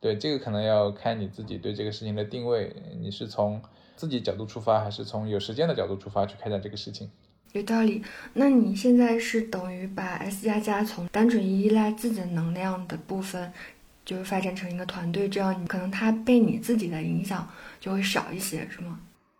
[0.00, 3.62] 对，这个可能要看你自己对这个事情的定位，你是从
[3.94, 7.10] 自己角度出发，还是从有时间的角度出发去开展这个事情？
[7.52, 8.02] 有道理。
[8.32, 13.52] 那你现在是等于把 S 加加从单纯依赖自己的能量的部分。
[14.04, 18.98] 就是发展成一个团队，这样你可能他被你自己的影响就会少一些，是吗？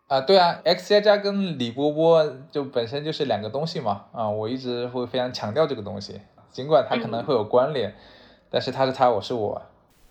[0.08, 6.20] 啊，对啊，X 加加跟李波波就本身就是两个东西嘛，啊，我一直会非常强调这个东西，
[6.50, 7.94] 尽管它可能会有关联，
[8.50, 9.62] 但是他是他，我是我。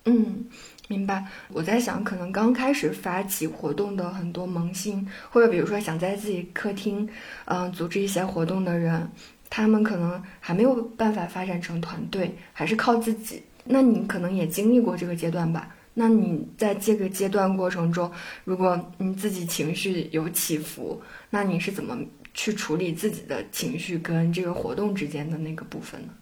[0.06, 0.50] 嗯，
[0.88, 1.24] 明白。
[1.50, 7.08] 我在想，可能刚开始发起活动的很多萌新，或者比如说想在自己客厅，
[7.46, 9.08] 嗯，组织一些活动的人，
[9.52, 13.44] 他们可能还没有办法发展成团队，还是靠自己。
[13.66, 15.76] 那你可能也经历过这个阶段吧？
[15.94, 18.10] 那你在这个阶段过程中，
[18.46, 21.98] 如果你自己情绪有起伏，那你是怎么
[22.34, 26.14] 去处理自己的情绪跟这个活动之间的那个部分呢？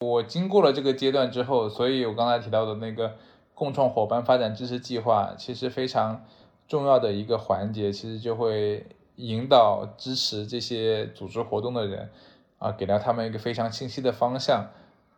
[0.00, 3.16] 我经过了这个阶段之后，所以我刚才提到的那个
[3.54, 6.24] 共创伙伴发展支持计划，其实非常
[6.66, 12.10] 重要的一个环节，其实就会引导支持这些组织活动的人，
[12.58, 14.68] 啊，给了他们一个非常清晰的方向。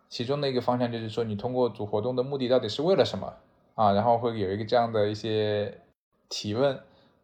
[0.08, 3.32] 其中的一个方向就是说，你通过组活动的目的到底是为了什么
[3.74, 3.92] 啊？
[3.92, 5.80] 然后会有一个这样的一些
[6.28, 6.78] 提问。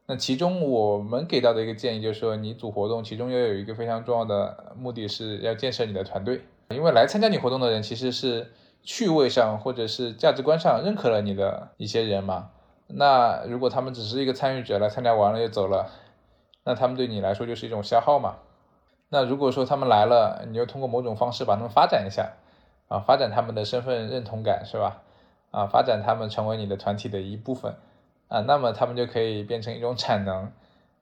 [0.07, 6.43] 那其中我们给到的一个建议就是说，你组活动其中要有一个非常重要的目的是要建设你的团队。
[6.71, 12.51] 因为来参加你活动的人其实是趣味上或者是价值观上认可了你的一些人嘛，
[12.87, 15.91] 那如果他们只是一个参与者来参加完了又走了，
[16.65, 18.37] 那他们对你来说就是一种消耗嘛。
[19.09, 22.33] 那如果说他们来了，你又通过某种方式把他们发展一下，
[22.91, 25.01] 啊，发展他们的身份认同感是吧？
[25.51, 27.75] 啊，发展他们成为你的团体的一部分，
[28.29, 30.53] 啊，那么他们就可以变成一种产能，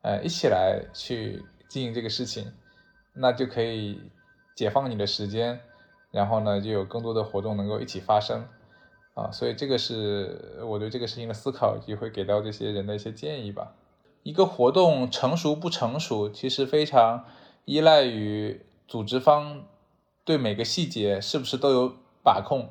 [0.02, 2.52] 呃，一起来去经营这个事情，
[3.14, 4.00] 那就可以。
[4.58, 5.60] 解放你的时间，
[6.10, 8.44] 然后呢，就有更多的活动能够一起发生，
[9.14, 13.72] 啊，所以这个是我对这个事情的思考，也会给到这些人的一些建议吧。
[14.24, 17.24] 一个活动成熟不成熟，其实非常
[17.66, 19.62] 依赖于组织方
[20.28, 22.68] 对每个细节是不是都有把控，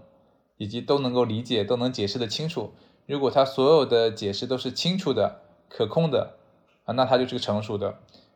[0.57, 2.71] 以及都能够理解、都能解释的清楚。
[3.07, 6.35] 如果他所有的解释都是清楚的、可控的，
[6.85, 7.95] 啊，那他就是个成熟的。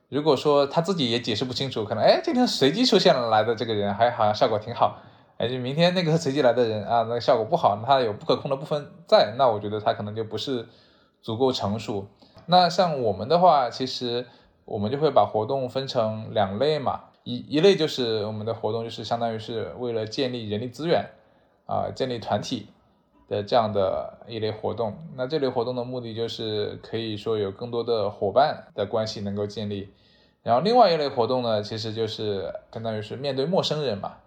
[0.09, 4.97] 如果说他自己也解释不清楚，可能哎，今天随机出现了来的这个人，还好像效果挺好，
[5.37, 10.67] 哎，就明天那个随机来的人啊，那个效果不好，他有不可控的部分在，那我觉得他可能就不是
[11.21, 12.07] 足够成熟。
[12.47, 14.25] 那像我们的话，其实
[14.65, 21.09] 我们就会把活动分成两类嘛，一一类就是我们的活动就是相当于是为了建立人力资源
[21.65, 22.67] 啊，建立团体。
[23.27, 29.87] 的这样的一类活动，那这类活动的目的就是可以说有更多的伙伴的关系能够建立，
[30.43, 34.17] 然后另外一类活动呢，其实就是相当于是面对陌生人嘛，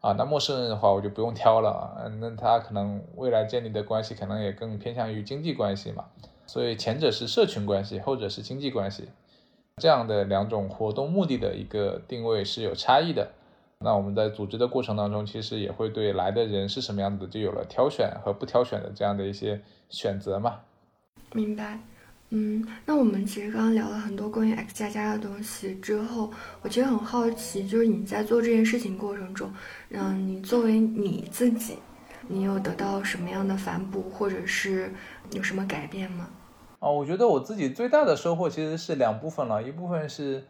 [0.00, 6.06] 啊，那陌生人的话我就不用挑了，那他可能未来建立的关系可能也更偏向于经济关系嘛，
[6.48, 9.08] 所以前者是社群关系，后者是经济关系，
[9.78, 13.30] 这样的两种活动目的的一个定位是有差异的。
[13.80, 20.56] 那我们在组织的过程当中，其实也会对来的人是什么样子，就有了挑选和不挑选的这样的一些选择嘛。
[21.32, 21.78] 明白，
[22.30, 26.28] 嗯，那我们其实刚刚聊了很多关于 X 加加的东西之后，
[26.62, 29.48] 我其实很好奇，就是你在做这件事情过程中，
[29.90, 31.76] 嗯，你作为你自己，
[32.26, 34.92] 你有得到什么样的反哺，或者是
[35.30, 36.28] 有什么改变吗？
[36.80, 40.44] 哦，我觉得我自己最大的收获其实是两部分了，一部分是。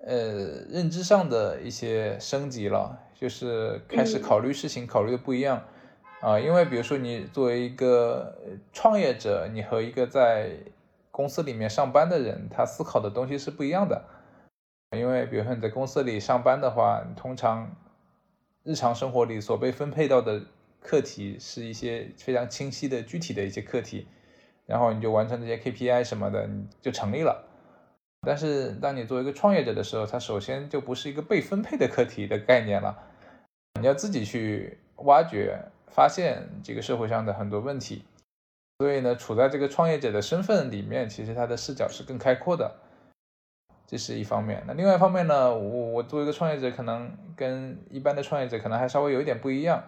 [0.00, 5.64] 呃，认知上的一些升级了，就是开始考虑事情考虑的不一样
[6.20, 6.38] 啊。
[6.38, 8.38] 因为比如说你作为一个
[8.72, 10.52] 创业者，你和一个在
[11.10, 14.04] 公司里面上班的人，他思考的东西是不一样的。
[14.96, 17.74] 因为比如说你在公司里上班的话，通常
[18.62, 20.42] 日常生活里所被分配到的
[20.80, 24.06] 课题是一些非常清晰的具体的一些课题，
[24.68, 27.42] 然后你就完成这些 KPI 什么的，你就成立了。
[28.20, 32.98] 但是，当你作为一个创业者的时候，它首先就不是一个被分配的课题的概念了，
[33.80, 38.04] 你要自己去挖掘、发现这个社会上的很多问题。
[38.78, 42.76] 所以呢，处在这个创业者的身份里面，其实他的视角是更开阔的，
[43.86, 44.62] 这是一方面。
[44.66, 49.82] 那另外一方面呢，我我作为一个创业者，可能跟一般的创业者可能还稍微有一点不一样。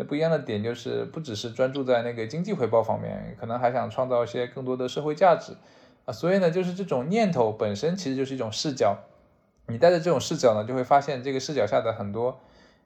[0.00, 5.52] 那不一样的点就是，不只是专注在那个经济回报方面，可能还想创造一些更多的社会价值。
[6.06, 8.96] 啊，所以呢，就是这种念头本身其实就是一种视角，
[9.66, 12.40] 你带着这种视角呢，就会发现这个视角下的很多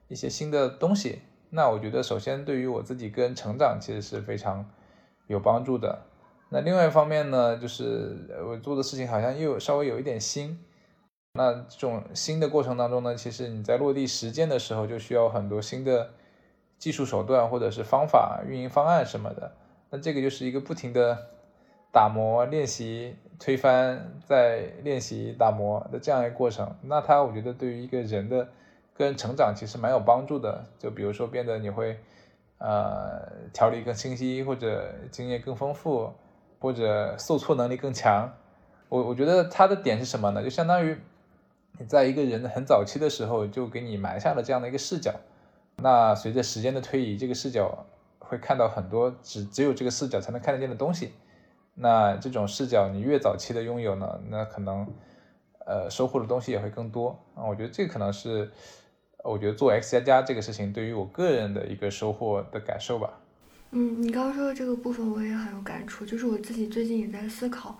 [0.09, 1.21] 一些新的东西。
[1.51, 4.69] 那我觉得，首先对于我自己个人成长，其实是非常
[5.27, 6.01] 有帮助的。
[6.49, 10.59] 那另外一方面呢，就是我做的事情好像又稍微有一点新。
[11.37, 16.11] 那这种新的过程当中呢，其实你在落地实践的时候，就需要很多新的
[16.77, 19.51] 技术手段或者是方法、运营方案什么的。
[19.89, 21.17] 那这个就是一个不停的。
[21.91, 28.49] 打磨、练习、推翻、再练习、打磨的这样一个过程，那它我觉得对于一个人的
[28.93, 30.65] 个人成长其实蛮有帮助的。
[30.77, 31.97] 就比如说变得你会，
[32.57, 33.21] 呃，
[33.53, 36.11] 条理更清晰，或者经验更丰富，
[36.59, 38.29] 或者受挫能力更强。
[38.89, 40.43] 我我觉得它的点是什么呢？
[40.43, 40.97] 就相当于
[41.79, 45.13] 你在一个人很早期的时候就给你埋下了这样的一个视角，
[45.77, 47.85] 那随着时间的推移，这个视角
[48.19, 51.11] 会看到很多只只有这个视角才能看得见的东西。
[51.73, 54.87] 那这种视角你越早期的拥有呢，那可能
[55.65, 57.43] 呃收获的东西也会更多啊。
[57.43, 58.49] 我觉得这可能是
[59.23, 63.19] 我觉得做 X 加加这个事情对于我个人的一个收获的感受吧。
[63.71, 67.77] 嗯，你刚刚说的这个部分我也很有感触，就是我自己最近也在思考，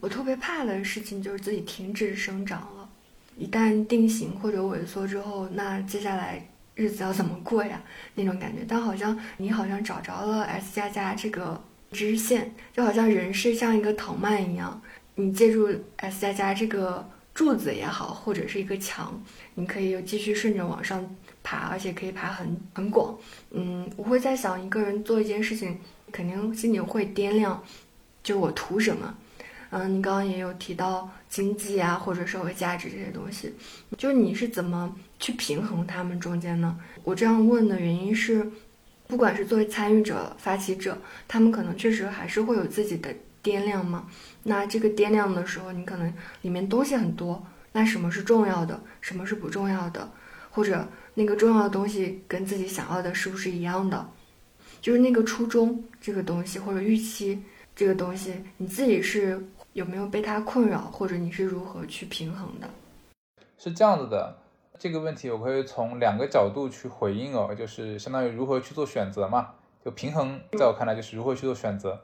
[0.00, 2.88] 我特别怕的事情就是自己停止生长了，
[3.36, 7.82] 一旦定型或者萎缩之后，那接下来日子要怎么过呀？
[8.14, 8.64] 那种感觉。
[8.68, 14.80] 但好像你好像找着了 S 加加这个支线，就好像人是像一个藤蔓一样，
[15.14, 19.22] 你借助 S 加加这个柱子也好，或者是一个墙，
[19.54, 21.16] 你可以又继续顺着往上。
[21.46, 23.14] 爬，而且可以爬很很广。
[23.50, 25.78] 嗯，我会在想，一个人做一件事情，
[26.10, 27.62] 肯定心里会掂量，
[28.22, 29.14] 就我图什么。
[29.68, 33.52] 嗯，你刚刚也有提到经济啊，或者社会价值这些东西，
[33.98, 36.78] 就是你是怎么去平衡他们中间呢？
[37.02, 38.48] 我这样问的原因是，
[39.08, 44.06] 不管是作为参与者、发起者，他们可能确实还是会有自己的掂量嘛。
[44.44, 50.08] 那这个掂量的时候，你可能里面东西很多，那什么是重要的，什么是不重要的，
[50.50, 50.88] 或者。
[51.16, 54.10] 那个重要的东西跟自己想要的是不是一样的？
[54.80, 57.40] 就是那个初衷这个东西，或者预期
[57.76, 59.40] 这个东西，你自己是
[59.74, 62.70] 有没有被它困扰，或者你是如何去平衡的？
[63.58, 64.36] 是这样子的，
[64.78, 69.50] 这个问题我可以从两个角度去回应哦，就是相当于如何去做选择嘛。
[69.84, 72.00] 就平衡，在我看来就是如何去做选择。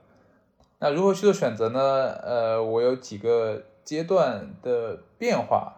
[0.81, 1.81] 那如何去做选择呢？
[2.23, 5.77] 呃，我有几个阶段的变化。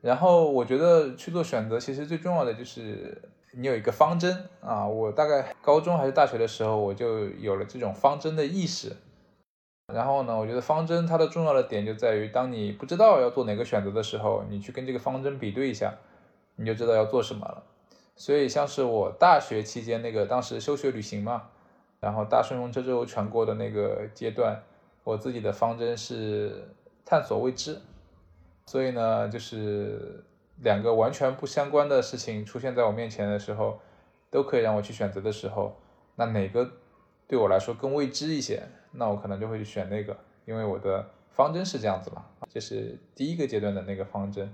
[0.00, 4.84] 然后我觉得去做选择，其实最重要的就是你有一个方针啊。
[4.84, 8.96] 我大概高中还是大学的时候，我就有了这种方针的意识。
[9.94, 15.94] 然后呢，我觉得方针它的重要的点就在于，当你不知道要做哪个选择的时候，你去跟这个方针比对一下，
[16.56, 17.62] 你就知道要做什么了。
[18.16, 21.44] 所以像是我大学期间那个当时休学旅行嘛，
[22.00, 24.62] 然后大顺风车周全国的那个阶段，
[25.04, 26.68] 我自己的方针是
[27.04, 27.78] 探索未知。
[28.66, 30.22] 所以呢，就是
[30.62, 33.78] 两个完全不相关的事情出现在我面前的时候，
[34.30, 35.74] 都可以让我去选择的时候，
[36.14, 36.70] 那哪个
[37.30, 40.16] 对我来说更未知一些，那我可能就会去选那个，
[40.46, 42.24] 因为我的方针是这样子嘛。
[42.48, 44.52] 这是第一个阶段的那个方针。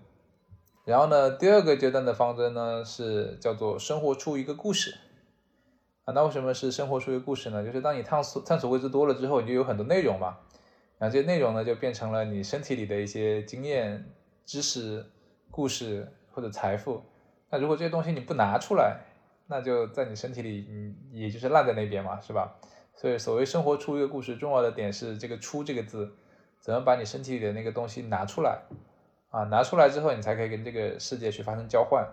[0.85, 4.95] 然后呢，第二个阶段的方针呢是叫做生活出一个故事
[6.05, 6.13] 啊。
[6.13, 7.65] 那为什么是生活出一个故事呢？
[7.65, 10.37] 就是当你探索探索未知多了之后，你就有很多内容嘛。
[10.99, 14.05] 然后这些内容呢，就变成了你身体里的一些经验、
[14.45, 15.03] 知识、
[15.51, 17.03] 故事或者财富。
[17.49, 19.01] 那如果这些东西你不拿出来，
[19.49, 20.67] 那就在你身体里，
[21.13, 22.57] 你也就是烂在那边嘛，是吧？
[22.95, 26.17] 所以所谓生活出一个故事，重要的点是这个“出”这个字，
[26.61, 28.63] 怎么把你身体里的那个东西拿出来
[29.31, 29.45] 啊？
[29.45, 32.09] 拿出来之后，你才可以跟这个世界去发生交换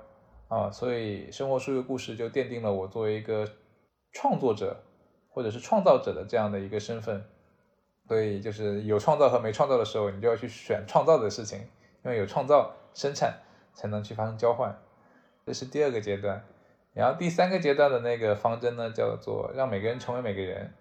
[0.50, 0.70] 啊。
[0.70, 3.50] 所以生活出一个故事，就奠定了我作为一个
[4.12, 4.84] 创作者
[5.30, 7.24] 或者是创造者的这样的一个身份。
[8.10, 11.60] 所以就是有创造和没创造的时候，你就要去选创造的事情，
[12.04, 13.40] 因为有创造生产
[13.74, 14.78] 才能去发生交换，
[15.46, 16.46] 这是第二个阶段。
[16.94, 20.72] 然后第三个阶段的那个方针呢，叫做让每个人成为每个人。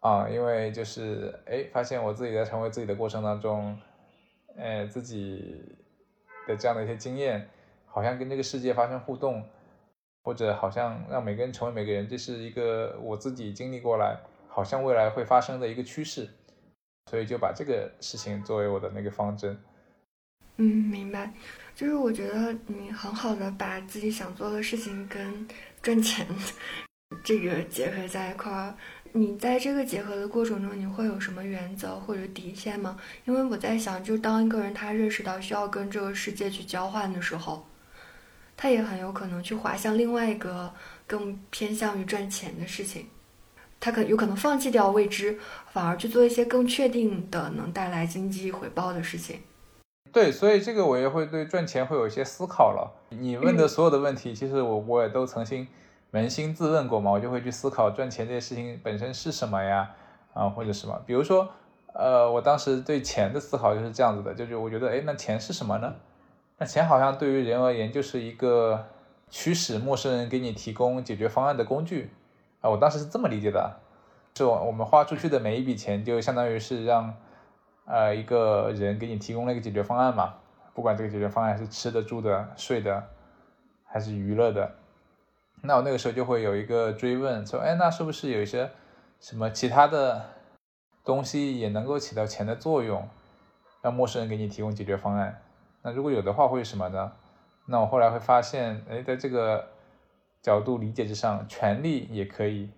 [0.00, 3.76] 啊，因为就是哎，发现我自己在成为自己的过程当中，
[4.56, 5.64] 哎，自己
[6.46, 7.48] 的这样的一些经验，
[7.86, 9.44] 好像跟这个世界发生互动，
[10.22, 14.16] 或者好像让每个人成为每个人，这是一个我自己经历过来。
[14.50, 16.28] 好像未来会发生的一个趋势，
[17.06, 19.56] 所以就把这个事情作为我的那个方针。
[20.58, 21.32] 嗯，明白。
[21.74, 25.46] 就是我觉得你很好的把自己想做的事情跟
[25.80, 26.26] 赚钱
[27.22, 28.74] 这个结合在一块儿。
[29.12, 32.98] 你在这个结合的过程中，你会有什么原则或者底线吗？
[33.24, 37.66] 因为我在想，就当一个人他认识到需要跟这个世界去交换的时候，
[38.56, 40.74] 他也很有可能去滑向另外一个
[41.06, 43.06] 更偏向于赚钱的事情。
[43.80, 45.38] 他可有可能放弃掉未知，
[45.72, 49.40] 反而去做一些更确定的能带来经济回报的事情。
[50.12, 52.90] 对，所以这个我也会对赚钱会有一些思考了。
[53.10, 55.66] 你问的所有的问题，其实我我也都曾经
[56.12, 59.90] 扪心自问过嘛，我就会去思考赚钱这件事情本身是什么呀？
[60.34, 61.00] 啊，或者什么？
[61.06, 61.48] 比如说，
[61.92, 65.94] 呃，我当时对钱的思考就是这样子的，就是我觉得，哎，那钱是什么呢？
[66.58, 68.86] 那钱好像对于人而言就是一个
[69.30, 72.10] 驱使陌生人给你提供解决方案的工具。
[72.60, 73.76] 啊，我当时是这么理解的，
[74.34, 77.14] 就我们花出去的每一笔钱，就相当于是让，
[77.88, 80.34] 呃，一个人给你提供了一个解决方案嘛，
[80.74, 83.02] 不管这个解决方案是吃的、住的、睡的，
[83.84, 84.74] 还是娱乐的，
[85.62, 88.70] 那我那个时候就会有一个追问，说，哎，那是不是有一些
[89.18, 90.24] 什么其他的
[91.02, 93.08] 东西也能够起到钱的作用，
[93.82, 95.40] 让陌生人给你提供解决方案？
[95.82, 97.12] 那如果有的话，会是什么呢？
[97.66, 99.66] 那我后来会发现，哎，在这个。
[100.40, 102.70] 角度理解之上，权利也可以，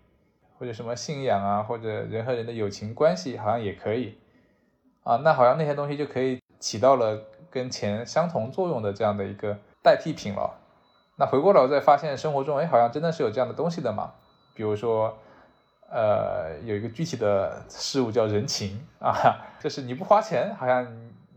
[0.58, 4.16] 或者什么信仰啊，或者人和人的友情关系，好像也可以
[5.10, 5.16] 啊。
[5.24, 7.18] 那好像那些东西就可以起到了
[7.50, 10.58] 跟钱相同作用的这样的一个代替品了。
[11.16, 14.12] 那回过来我再发现，生活中哎，好像真的是有这样的东西的嘛。
[14.54, 15.16] 比如说，
[15.90, 20.86] 呃，有一个具体的事物叫人情啊，就是你不花钱，好像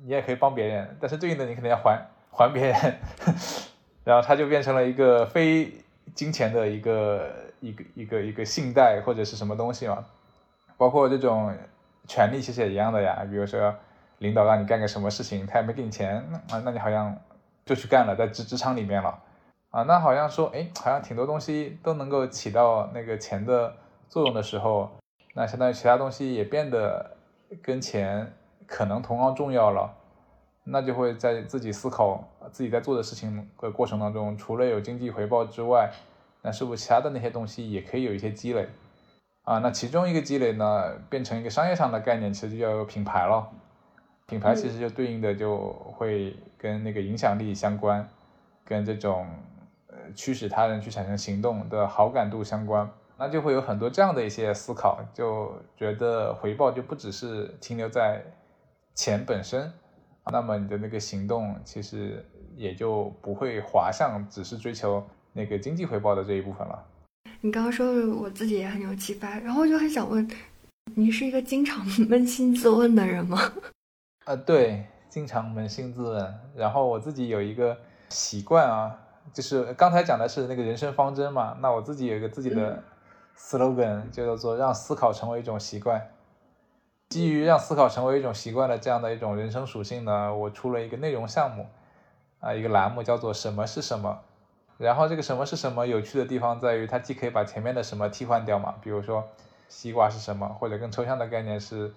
[0.03, 1.99] 你也可以帮别人，但是对应的你肯定要还
[2.31, 2.75] 还别人，
[4.03, 5.73] 然后它就变成了一个非
[6.13, 10.05] 金钱的一个一个一个一个信贷或者是什么东西嘛。
[10.77, 11.55] 包括这种
[12.07, 13.73] 权利其实也一样的呀，比如说
[14.19, 16.17] 领导让你干个什么事情，他也没给你钱
[16.49, 17.17] 啊，那你好像
[17.65, 19.19] 就去干了，在职职场里面了。
[19.71, 23.75] 啊，那好像说，哎，好像挺多东西都能够起到那个钱的
[24.07, 24.91] 作用的时候，
[25.33, 27.17] 那相当于其他东西也变得
[27.61, 28.31] 跟钱
[28.67, 29.91] 可能同样重要了，
[30.63, 35.89] 那就会在自己思考自己在做的事情的过程当中，除了有经济回报之外，
[36.43, 38.67] 那是不是其他的那些东西也可以有一些积累？
[39.43, 43.49] 啊，那其中一个积累呢，变成一个商业上的概念，其实就要有品牌了，
[44.25, 48.07] 品牌其实就对应的就会跟那个影响力相关，
[48.65, 49.27] 跟这种
[49.87, 49.95] 呃。
[50.15, 52.87] 驱使他人去产生行动的好感度相关，
[53.17, 58.21] 那就会有很多这样的一些思考，就觉得回报就不只是停留在
[58.93, 59.71] 钱本身，
[60.31, 62.23] 那么你的那个行动其实
[62.55, 66.85] 也就不会滑向只是追求那个经济回报的这一部分了。
[67.41, 70.25] 你刚刚说的我自己也很有启发，然后我就很想问，
[70.95, 73.37] 你是一个经常扪心自问的人吗？
[74.25, 77.77] 呃， 对，经常扪心自问，然后我自己有一个
[78.09, 78.99] 习惯啊。
[79.33, 82.83] 就是刚才讲的是那个人生方针嘛，那我自己有一个自己的
[83.37, 86.09] slogan，就叫做让思考成为一种习惯。
[87.09, 91.67] 基于让思考成为一种习惯的这样的一种人生属性呢，我出了一个内容项目，
[92.39, 94.19] 啊，一个栏目叫做什么是什么。
[94.77, 99.27] 然后这个什么是什么有趣的地方在于，它既可以把前面的什么替换掉嘛，比如说
[99.69, 101.93] 西瓜是什么，或者更抽象的概念是，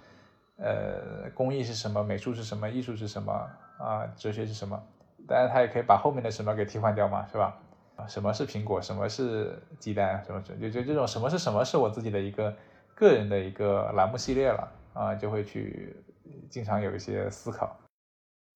[0.56, 3.32] 呃，工艺是什么，美术是什么，艺术是什么，
[3.78, 4.82] 啊，哲学是什么。
[5.26, 7.58] 当然，它也可以把后面的什么给替换掉嘛，是吧？
[7.96, 8.80] 啊什么是苹果？
[8.80, 10.22] 什么是鸡蛋？
[10.24, 12.54] 什么就就这种什么是什么是我自己的一个
[12.94, 15.96] 个人的一个栏目系列了啊，就会去
[16.50, 17.74] 经常有一些思考。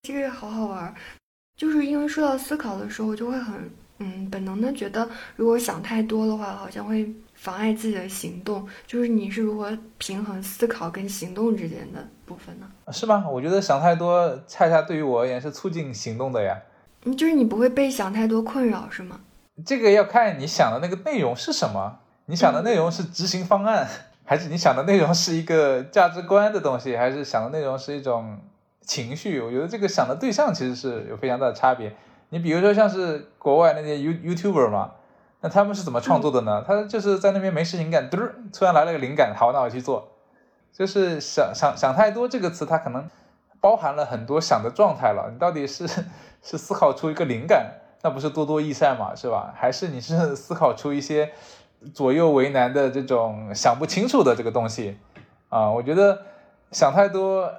[0.02, 0.94] 这个好好玩，
[1.56, 3.70] 就是因为说到思考的时候，就会很
[4.01, 7.09] 嗯本能的觉得，如果想太多的话，好像会。
[7.40, 12.66] 妨碍自己的行动，就是你是如何平衡思考跟行动之间的部分呢？
[12.92, 13.26] 是吗？
[13.26, 16.61] 我觉得想太多，恰恰对于我而言是促进行动的呀。
[17.05, 19.20] 嗯，就是你不会被想太多困扰，是吗？
[19.64, 22.01] 这个要看你想的那个内容是什么。
[22.26, 23.88] 你想的内容是执行方案，
[24.26, 28.38] 还是你想的内容是一个价值观的东西，还是想的内容是一种
[28.82, 29.40] 情绪？
[29.40, 31.96] 我觉得这个想的对象其实是有非常大的差别。
[32.30, 34.92] 你比如说像是国外那些 You YouTuber 嘛。
[35.42, 36.62] 那他们是怎么创作的呢？
[36.66, 40.06] 他就是在那边没事情干，嘟儿，突然来了个灵感，好，那我去做。
[40.70, 43.08] 就是想想想太多这个词，它可能
[43.58, 45.30] 包含了很多想的状态了。
[45.32, 45.88] 你到底是
[46.42, 49.54] 是思考出一个灵感，那不是多多益善嘛，是吧？
[49.56, 51.32] 还是你是思考出一些
[51.94, 54.98] 左右为难的这种想不清楚的这个东西
[55.48, 55.70] 啊？
[55.70, 56.20] 我觉得
[56.70, 57.50] 想太多，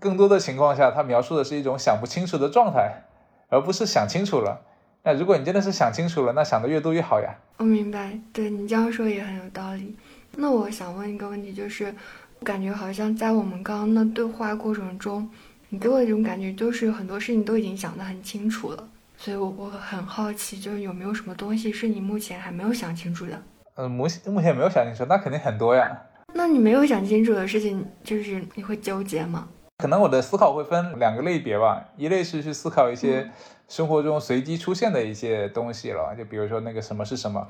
[0.00, 3.04] 更多的情况下，它描述的是一种想不清楚的状态，
[3.52, 4.58] 而不是想清楚了。
[5.04, 7.34] 那如果你真的是想清楚了，那想的越多越好呀。
[7.58, 9.94] 我明白，对你这样说也很有道理。
[10.34, 11.94] 那我想问一个问题，就是
[12.42, 15.28] 感觉好像在我们刚刚的对话过程中，
[15.68, 18.88] 你给我一种感觉，就是很多事情都已经想得很清楚了。
[19.18, 23.42] 所以，我我很好奇，就是有没有什么东西是你目前还没有想清楚的？
[23.74, 25.94] 嗯，目目前没有想清楚，那肯定很多呀。
[26.32, 29.46] 那你没有想清楚的事情，就是你会纠结吗？
[29.82, 33.28] 可能我的思考会分两个类别吧，一类是去思考一些。
[33.68, 37.48] 生活中随机出现的一些东西了，就比如说那个什么是什么，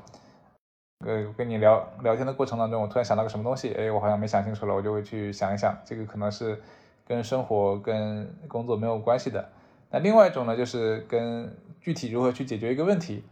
[1.05, 6.59] 呃，跟你聊聊天的过程当中，我突然想到个什么东西，哎，我好像没想清楚了，我就会去想一想，这个可能是
[7.05, 9.49] 跟生活跟工作没有关系的。
[9.91, 13.23] 那另外一种呢，就是跟具体如何去解决一个问题，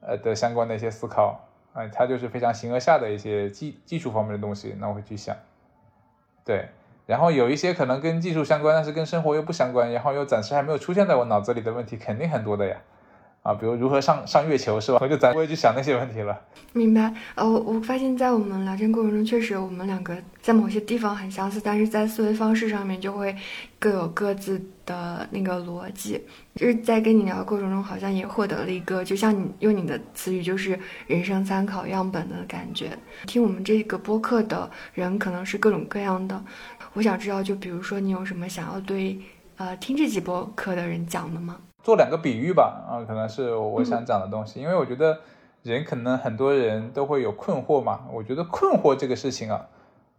[0.00, 1.38] 呃的相关的一些思考，
[1.74, 5.36] 啊，它就是非常形而下的一些技技术方面的东西，那我会去想，
[6.42, 6.68] 对。
[7.06, 12.76] 然后有一些可能跟技术相关，但是跟生活又不相关，然后又暂时还没有出现在我脑子里的问题，肯定很多的呀。
[13.44, 14.98] 啊，比如如何上上月球是吧？
[15.02, 16.34] 我 就咱不会去想那些问题了。
[16.72, 17.12] 明白。
[17.34, 23.36] 呃，我我发现，在我们聊天过程中，确实我们两个在某些地方很相似，但是在思维方式上面就会
[23.78, 26.18] 各有各自的那个逻辑。
[26.54, 32.96] 就是在跟你聊的过程中，好像也获得了一个，就像你用你的词语，就是人生参考样本的感觉。
[33.26, 36.42] 听我们这个播客的人可能是各种各样的。
[36.94, 39.20] 我想知道，就比如说你有什么想要对
[39.58, 41.58] 呃听这几播课的人讲的吗？
[41.84, 45.20] 做两个比喻吧，啊，可能是我想讲的东西，因为我觉得
[45.62, 48.06] 人可能很多人都会有困惑嘛。
[48.10, 49.68] 我觉得困惑这个事情啊，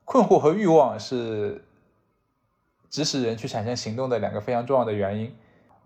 [0.05, 1.65] 困惑和欲望是
[2.91, 5.35] 指使人去产生行动的两个非常重要的原因。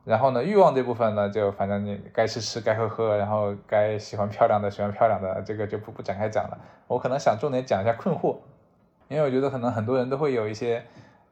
[0.03, 6.57] 然后呢，欲望这部分呢，就反正你该吃吃，该喝喝，然后该喜欢漂亮的喜欢漂亮的，这个就不不展开讲了。
[6.87, 8.35] 我可能想重点讲一下困惑，
[9.07, 10.83] 因为我觉得可能很多人都会有一些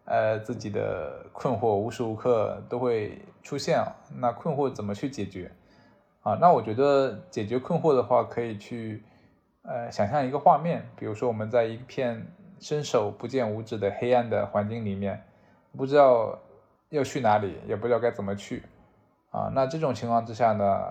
[0.07, 3.95] 呃自己的困惑，无时无刻都会出现啊。
[4.15, 5.51] 那困惑怎么去解决
[6.23, 6.33] 啊？
[6.41, 9.03] 那我觉得解决困惑的话，可以去
[9.61, 12.25] 呃想象一个画面，比如说我们在一片
[12.59, 15.23] 伸手不见五指的黑暗的环境里面，
[15.77, 16.39] 不知道。
[16.89, 18.63] 要去哪里也不知道该怎么去，
[19.31, 20.81] 啊，那这种情况之下呢，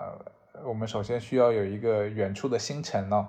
[0.63, 3.27] 我们首先需要有一个远处的星辰呢，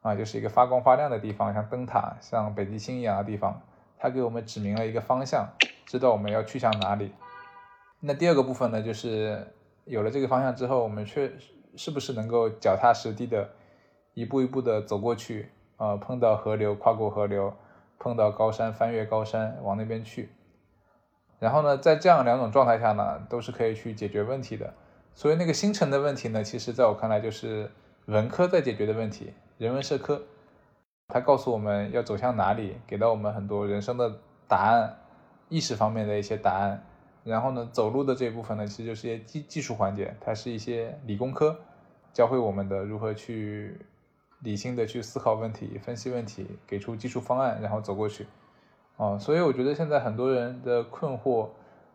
[0.00, 3.60] 啊，就是一个发光发亮的地方，像灯塔、像北极星一样的地方，
[4.02, 5.48] 它给我们指明了一个方向，
[5.86, 7.12] 知道我们要去向哪里。
[8.00, 9.46] 那第二个部分呢，就是
[9.84, 11.30] 有了这个方向之后，我们确
[11.76, 13.48] 是不是能够脚踏实地的，
[14.14, 17.54] 一步一步的走过去，啊，碰到河流跨过河流，
[18.00, 20.30] 碰到高山翻越高山往那边去。
[21.38, 24.74] 然后呢，在这样两种状态下呢，都是可以去解决问题的。
[25.14, 27.70] 所以那个星辰的问题呢，其实在我看来就是
[28.06, 30.20] 文科在解决的问题，人文社科，
[31.08, 34.98] 它告诉我们要走向哪里，给到我们很多人生的答案，
[35.48, 36.84] 意识方面的一些答案。
[37.24, 41.56] 然后呢，走路的这一部分呢，其实就是一些技技术环节，它是一些理工科
[42.12, 43.78] 教会我们的如何去
[44.40, 48.26] 理性的去思考问题、分析问题，给出技术方案，然后走过去。
[48.96, 51.48] 哦，所以我觉得现在很多人的困惑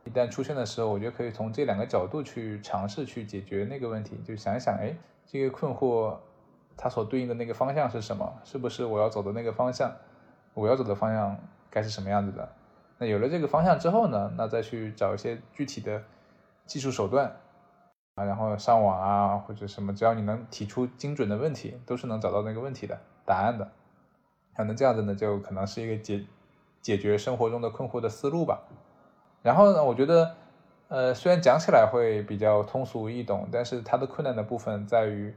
[0.05, 4.95] 一旦出现的时候，我觉得可以从这两个角度去尝试去解决那个问题，就想一想，哎，
[5.25, 6.15] 这个困惑
[6.77, 8.31] 它所对应的那个方向是什么？
[8.43, 9.91] 是不是我要走的那个方向？
[10.53, 11.35] 我要走的方向
[11.69, 12.47] 该是什么样子的？
[12.99, 16.03] 那有了这个方向之后呢，那再去找一些具体的
[16.65, 17.35] 技术手段
[18.15, 23.69] 啊，然后上网啊或者什么，只要你能提出精准的问题，都是能找到那个问题的答案的。
[24.55, 26.25] 可能这样子呢，就可能是一个解。
[26.79, 28.61] 解决生活中的困惑的思路吧。
[29.41, 30.35] 然后呢，我觉得，
[30.87, 35.35] 呃，虽然讲起来会比较通俗易懂，但是它的困难的部分在于，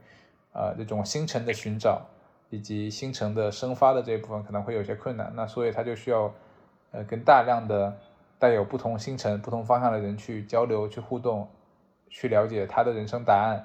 [0.53, 2.03] 呃，这种星辰的寻找
[2.49, 5.33] 以及星辰的生发的这一部分可能会有些困难。
[5.35, 6.33] 那所以他就需要，
[6.91, 7.97] 呃，跟大量的
[8.39, 11.49] 带有不同星辰、不同方向的人去交流、去互动，
[12.09, 13.65] 去了解他的人生答案。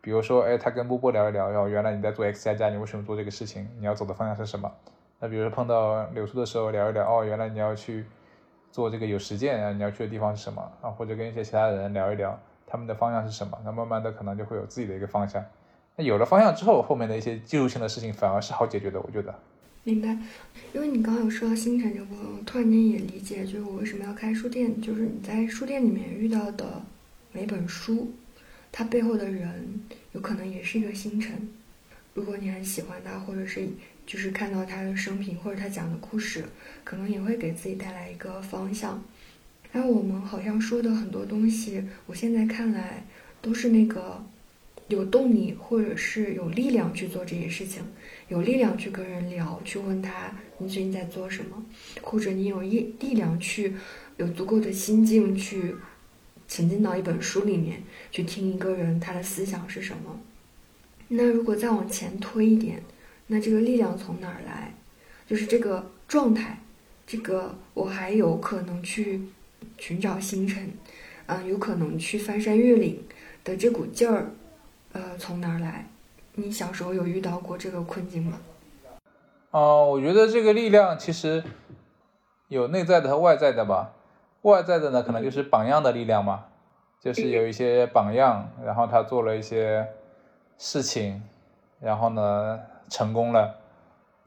[0.00, 3.68] 比如说，哎，他跟波波聊一聊，哦，原来你在做 X 加加，你为什么做这个事情？
[3.78, 4.72] 你要走的方向是什么？
[5.18, 8.06] 那比如说碰到柳树的时候聊一聊，哦，原来你要去
[8.70, 10.88] 做这个有实践啊，你要去的地方是什么啊？
[10.88, 13.58] 或者跟一些其他人聊一聊，他们的方向是什么？
[13.62, 15.44] 那慢慢的可能就会有自己的一个方向。
[16.02, 19.38] 有了方向之后，后面的一些技术性的事情反而是好解决的，我觉得。
[19.84, 20.16] 明白，
[20.72, 26.82] 因为你刚刚有说到星辰这部分，我突然间也理解，就是我为什么要开书店，就是你在书店里面遇到的
[27.32, 28.12] 每本书，
[28.70, 29.80] 它背后的人
[30.12, 31.48] 有可能也是一个星辰。
[32.14, 33.68] 如果你很喜欢它，或者是。
[34.06, 36.44] 就是看到他的生平或者他讲的故事，
[36.82, 39.00] 可能也会给自己带来一个方向。
[39.70, 43.04] 然后我们好像说的很多东西，我现在看来
[43.40, 44.20] 都是那个
[44.90, 47.82] 有动力或者是有力量去做这些事情，
[48.28, 51.64] 有力量去跟人聊，去问他你最近在做什么，
[52.02, 53.72] 或者你有力力量去
[54.18, 55.74] 有足够的心境去
[56.46, 57.82] 沉浸到一本书里面
[58.12, 60.20] 去听一个人他的思想是什么。
[61.08, 62.82] 那如果再往前推一点。
[63.32, 64.74] 那这个力量从哪儿来？
[65.24, 66.58] 就是这个状态，
[67.06, 69.20] 这个我还有可能去
[69.78, 70.68] 寻找星辰，
[71.26, 73.00] 嗯，有可能去翻山越岭
[73.44, 74.32] 的这股劲儿，
[74.92, 75.86] 呃，从哪儿来？
[76.34, 78.40] 你小时候有遇到过这个困境吗？
[79.50, 81.42] 哦，我觉得这个力量其实
[82.48, 83.92] 有内在的和外在的吧。
[84.42, 86.46] 外在的呢，可能就是榜样的力量嘛，
[87.00, 89.88] 就是有一些榜样，然后他做了一些
[90.58, 91.22] 事情，
[91.80, 92.60] 然后呢。
[92.92, 93.54] 成功了，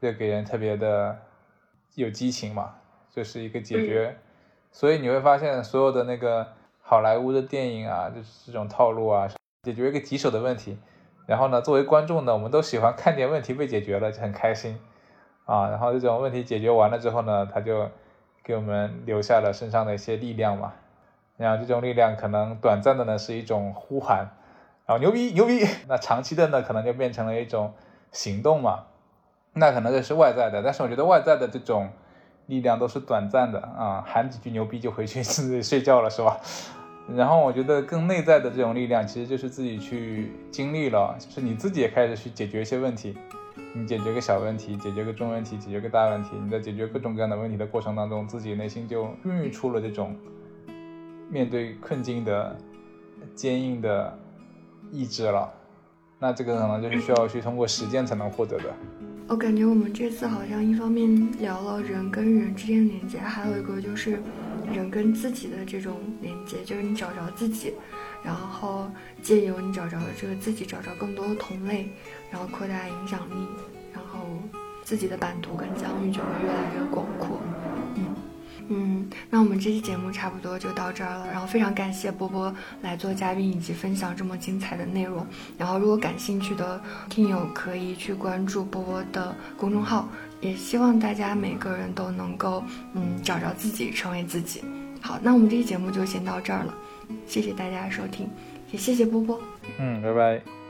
[0.00, 1.18] 就给人特别的
[1.96, 2.74] 有激情嘛，
[3.10, 4.16] 就是一个解决。
[4.72, 6.48] 所以你会发现，所有的那个
[6.80, 9.28] 好莱坞的电影啊，就是这种套路啊，
[9.64, 10.78] 解决一个棘手的问题。
[11.26, 14.78] 然后呢，作为观众呢，我们都喜欢看见问题被解决了，就很开心
[15.46, 15.70] 啊。
[15.70, 17.88] 然后这种问题解决完了之后呢，他就
[18.44, 20.74] 给我们留下了身上的一些力量嘛。
[21.36, 24.28] 然后这种力量可能短暂的呢是一种呼喊，
[24.86, 25.66] 然后牛逼牛逼。
[25.88, 27.72] 那长期的呢，可能就变成了一种。
[28.16, 28.84] 行动嘛，
[29.54, 31.90] 那可能这是外在的，但是我觉得外在的这种
[32.46, 35.20] 力量都是短暂的啊，喊几句牛逼就回去
[35.60, 36.38] 睡觉了，是吧？
[37.12, 43.14] 然后我觉得更内在的这种力量，其实就是自己去经历了，就是你自己也开始去解决一些问题，
[43.74, 50.16] 你解决个小问题，解决个中问题，解决个大问题，你在解决各种各样的问题的过程当中，自己内心就孕育出了这种
[51.28, 52.56] 面对困境的
[53.34, 54.18] 坚硬的
[54.90, 55.52] 意志了。
[56.18, 58.64] 那这个可能就是需要去通过实践才能获得的。
[59.28, 64.18] 我感觉我们这次好像一方面聊了人跟人之间的连接，还有一个就是
[64.72, 67.74] 人跟自己的这种连接，就是你找着自己，
[68.22, 68.90] 然后
[69.22, 71.90] 借由你找着这个自己，找着更多的同类，
[72.30, 73.46] 然后扩大影响力，
[73.92, 74.20] 然后
[74.82, 77.40] 自己的版图跟疆域就会越来越广阔。
[78.68, 79.08] 嗯。
[79.30, 81.26] 那我们这期节目差不多就到这儿了。
[81.30, 85.26] 然后非常感谢波波来做嘉宾以及分享这么精彩的内容。
[85.58, 90.08] 然后如果感兴趣的听友可以去关注波波的公众号。
[90.40, 92.62] 也希望大家每个人都能够
[92.92, 94.62] 嗯找着自己，成为自己。
[95.00, 96.74] 好，那我们这期节目就先到这儿了，
[97.26, 98.28] 谢谢大家的收听，
[98.70, 99.40] 也谢谢波波。
[99.78, 100.63] 嗯，拜拜。